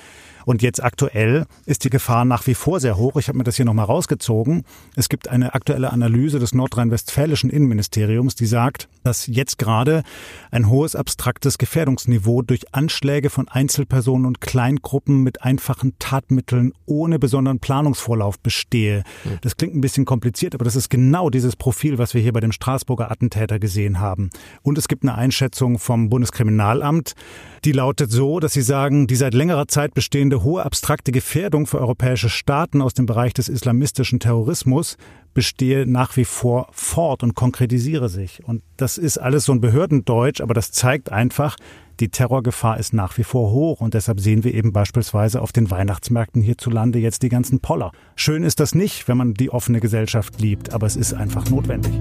Und 0.44 0.62
jetzt 0.62 0.82
aktuell 0.82 1.46
ist 1.66 1.84
die 1.84 1.90
Gefahr 1.90 2.24
nach 2.24 2.46
wie 2.46 2.54
vor 2.54 2.80
sehr 2.80 2.96
hoch. 2.96 3.16
Ich 3.16 3.28
habe 3.28 3.38
mir 3.38 3.44
das 3.44 3.56
hier 3.56 3.64
nochmal 3.64 3.86
rausgezogen. 3.86 4.64
Es 4.96 5.08
gibt 5.08 5.28
eine 5.28 5.54
aktuelle 5.54 5.92
Analyse 5.92 6.38
des 6.38 6.54
nordrhein-westfälischen 6.54 7.50
Innenministeriums, 7.50 8.34
die 8.34 8.46
sagt, 8.46 8.88
dass 9.02 9.26
jetzt 9.26 9.58
gerade 9.58 10.02
ein 10.50 10.68
hohes 10.68 10.96
abstraktes 10.96 11.58
Gefährdungsniveau 11.58 12.42
durch 12.42 12.74
Anschläge 12.74 13.30
von 13.30 13.48
Einzelpersonen 13.48 14.26
und 14.26 14.40
Kleingruppen 14.40 15.22
mit 15.22 15.42
einfachen 15.42 15.94
Tatmitteln 15.98 16.72
ohne 16.86 17.18
besonderen 17.18 17.58
Planungsvorlauf 17.58 18.38
bestehe. 18.38 19.02
Das 19.42 19.56
klingt 19.56 19.74
ein 19.74 19.80
bisschen 19.80 20.04
kompliziert, 20.04 20.54
aber 20.54 20.64
das 20.64 20.76
ist 20.76 20.90
genau 20.90 21.30
dieses 21.30 21.56
Profil, 21.56 21.98
was 21.98 22.14
wir 22.14 22.20
hier 22.20 22.32
bei 22.32 22.40
dem 22.40 22.52
Straßburger 22.52 23.10
Attentäter 23.10 23.58
gesehen 23.58 24.00
haben. 24.00 24.30
Und 24.62 24.78
es 24.78 24.88
gibt 24.88 25.02
eine 25.02 25.14
Einschätzung 25.14 25.78
vom 25.78 26.08
Bundeskriminalamt, 26.08 27.14
die 27.64 27.72
lautet 27.72 28.10
so, 28.10 28.40
dass 28.40 28.52
sie 28.52 28.62
sagen, 28.62 29.06
die 29.06 29.16
seit 29.16 29.32
längerer 29.32 29.68
Zeit 29.68 29.94
bestehende 29.94 30.33
hohe 30.42 30.64
abstrakte 30.64 31.12
Gefährdung 31.12 31.66
für 31.66 31.80
europäische 31.80 32.28
Staaten 32.28 32.82
aus 32.82 32.94
dem 32.94 33.06
Bereich 33.06 33.34
des 33.34 33.48
islamistischen 33.48 34.20
Terrorismus 34.20 34.96
bestehe 35.34 35.86
nach 35.86 36.16
wie 36.16 36.24
vor 36.24 36.68
fort 36.72 37.22
und 37.22 37.34
konkretisiere 37.34 38.08
sich. 38.08 38.42
Und 38.44 38.62
das 38.76 38.98
ist 38.98 39.18
alles 39.18 39.44
so 39.44 39.52
ein 39.52 39.60
Behördendeutsch, 39.60 40.40
aber 40.40 40.54
das 40.54 40.72
zeigt 40.72 41.12
einfach, 41.12 41.56
die 42.00 42.08
Terrorgefahr 42.08 42.78
ist 42.78 42.92
nach 42.92 43.18
wie 43.18 43.24
vor 43.24 43.50
hoch 43.50 43.80
und 43.80 43.94
deshalb 43.94 44.20
sehen 44.20 44.42
wir 44.42 44.54
eben 44.54 44.72
beispielsweise 44.72 45.40
auf 45.40 45.52
den 45.52 45.70
Weihnachtsmärkten 45.70 46.42
hierzulande 46.42 46.98
jetzt 46.98 47.22
die 47.22 47.28
ganzen 47.28 47.60
Poller. 47.60 47.92
Schön 48.16 48.42
ist 48.42 48.60
das 48.60 48.74
nicht, 48.74 49.06
wenn 49.06 49.16
man 49.16 49.34
die 49.34 49.50
offene 49.50 49.80
Gesellschaft 49.80 50.40
liebt, 50.40 50.72
aber 50.72 50.86
es 50.86 50.96
ist 50.96 51.14
einfach 51.14 51.48
notwendig. 51.50 51.92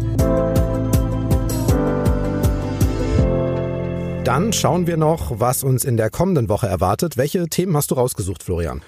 Dann 4.24 4.54
schauen 4.54 4.88
wir 4.88 4.96
noch, 4.96 5.42
was 5.42 5.66
uns 5.66 5.84
in 5.84 5.98
der 5.98 6.10
kommenden 6.10 6.48
Woche 6.48 6.66
erwartet. 6.66 7.18
Welche 7.18 7.50
Themen 7.50 7.76
hast 7.76 7.92
du 7.92 7.96
rausgesucht, 7.96 8.42
Florian? 8.42 8.82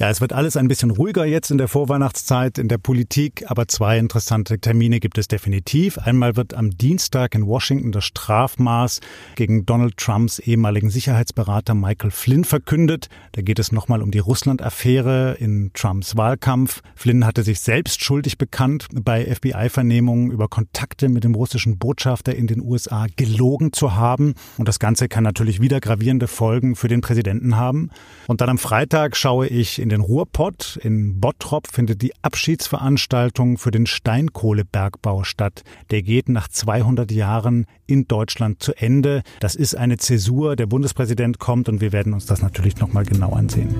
Ja, 0.00 0.10
es 0.10 0.20
wird 0.20 0.32
alles 0.32 0.56
ein 0.56 0.68
bisschen 0.68 0.92
ruhiger 0.92 1.24
jetzt 1.24 1.50
in 1.50 1.58
der 1.58 1.66
Vorweihnachtszeit 1.66 2.58
in 2.58 2.68
der 2.68 2.78
Politik, 2.78 3.44
aber 3.48 3.66
zwei 3.66 3.98
interessante 3.98 4.60
Termine 4.60 5.00
gibt 5.00 5.18
es 5.18 5.26
definitiv. 5.26 5.98
Einmal 5.98 6.36
wird 6.36 6.54
am 6.54 6.70
Dienstag 6.70 7.34
in 7.34 7.44
Washington 7.48 7.90
das 7.90 8.04
Strafmaß 8.04 9.00
gegen 9.34 9.66
Donald 9.66 9.96
Trumps 9.96 10.38
ehemaligen 10.38 10.88
Sicherheitsberater 10.88 11.74
Michael 11.74 12.12
Flynn 12.12 12.44
verkündet. 12.44 13.08
Da 13.32 13.42
geht 13.42 13.58
es 13.58 13.72
nochmal 13.72 14.00
um 14.00 14.12
die 14.12 14.20
Russland-Affäre 14.20 15.36
in 15.40 15.72
Trumps 15.74 16.16
Wahlkampf. 16.16 16.80
Flynn 16.94 17.26
hatte 17.26 17.42
sich 17.42 17.58
selbst 17.58 18.04
schuldig 18.04 18.38
bekannt, 18.38 18.86
bei 18.94 19.24
FBI-Vernehmungen 19.24 20.30
über 20.30 20.46
Kontakte 20.46 21.08
mit 21.08 21.24
dem 21.24 21.34
russischen 21.34 21.76
Botschafter 21.76 22.36
in 22.36 22.46
den 22.46 22.60
USA 22.60 23.08
gelogen 23.16 23.72
zu 23.72 23.96
haben. 23.96 24.34
Und 24.58 24.68
das 24.68 24.78
Ganze 24.78 25.08
kann 25.08 25.24
natürlich 25.24 25.60
wieder 25.60 25.80
gravierende 25.80 26.28
Folgen 26.28 26.76
für 26.76 26.86
den 26.86 27.00
Präsidenten 27.00 27.56
haben. 27.56 27.90
Und 28.28 28.42
dann 28.42 28.48
am 28.48 28.58
Freitag 28.58 29.16
schaue 29.16 29.48
ich 29.48 29.87
den 29.88 30.00
Ruhrpott. 30.00 30.78
In 30.82 31.20
Bottrop 31.20 31.68
findet 31.68 32.02
die 32.02 32.12
Abschiedsveranstaltung 32.22 33.58
für 33.58 33.70
den 33.70 33.86
Steinkohlebergbau 33.86 35.24
statt. 35.24 35.62
Der 35.90 36.02
geht 36.02 36.28
nach 36.28 36.48
200 36.48 37.10
Jahren 37.10 37.66
in 37.86 38.06
Deutschland 38.06 38.62
zu 38.62 38.74
Ende. 38.74 39.22
Das 39.40 39.54
ist 39.54 39.74
eine 39.74 39.96
Zäsur. 39.96 40.56
Der 40.56 40.66
Bundespräsident 40.66 41.38
kommt 41.38 41.68
und 41.68 41.80
wir 41.80 41.92
werden 41.92 42.12
uns 42.12 42.26
das 42.26 42.42
natürlich 42.42 42.78
noch 42.78 42.92
mal 42.92 43.04
genau 43.04 43.32
ansehen. 43.32 43.74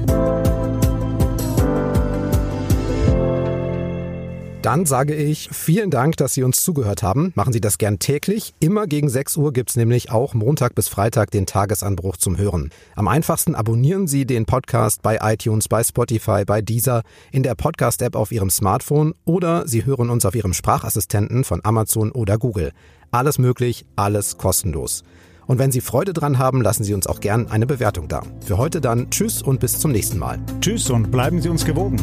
Dann 4.62 4.86
sage 4.86 5.14
ich 5.14 5.48
vielen 5.52 5.90
Dank, 5.90 6.16
dass 6.16 6.34
Sie 6.34 6.42
uns 6.42 6.64
zugehört 6.64 7.04
haben. 7.04 7.32
Machen 7.36 7.52
Sie 7.52 7.60
das 7.60 7.78
gern 7.78 8.00
täglich. 8.00 8.54
Immer 8.58 8.88
gegen 8.88 9.08
6 9.08 9.36
Uhr 9.36 9.52
gibt's 9.52 9.76
nämlich 9.76 10.10
auch 10.10 10.34
Montag 10.34 10.74
bis 10.74 10.88
Freitag 10.88 11.30
den 11.30 11.46
Tagesanbruch 11.46 12.16
zum 12.16 12.36
Hören. 12.36 12.70
Am 12.96 13.06
einfachsten 13.06 13.54
abonnieren 13.54 14.08
Sie 14.08 14.26
den 14.26 14.46
Podcast 14.46 15.02
bei 15.02 15.18
iTunes, 15.22 15.68
bei 15.68 15.84
Spotify, 15.84 16.44
bei 16.44 16.60
Deezer, 16.60 17.02
in 17.30 17.44
der 17.44 17.54
Podcast-App 17.54 18.16
auf 18.16 18.32
Ihrem 18.32 18.50
Smartphone 18.50 19.14
oder 19.24 19.68
Sie 19.68 19.86
hören 19.86 20.10
uns 20.10 20.26
auf 20.26 20.34
Ihrem 20.34 20.54
Sprachassistenten 20.54 21.44
von 21.44 21.60
Amazon 21.62 22.10
oder 22.10 22.36
Google. 22.36 22.72
Alles 23.12 23.38
möglich, 23.38 23.86
alles 23.94 24.38
kostenlos. 24.38 25.04
Und 25.46 25.58
wenn 25.60 25.70
Sie 25.70 25.80
Freude 25.80 26.12
dran 26.12 26.38
haben, 26.38 26.62
lassen 26.62 26.82
Sie 26.82 26.94
uns 26.94 27.06
auch 27.06 27.20
gern 27.20 27.46
eine 27.46 27.66
Bewertung 27.66 28.08
da. 28.08 28.22
Für 28.44 28.58
heute 28.58 28.80
dann 28.80 29.08
Tschüss 29.10 29.40
und 29.40 29.60
bis 29.60 29.78
zum 29.78 29.92
nächsten 29.92 30.18
Mal. 30.18 30.40
Tschüss 30.60 30.90
und 30.90 31.12
bleiben 31.12 31.40
Sie 31.40 31.48
uns 31.48 31.64
gewogen. 31.64 31.96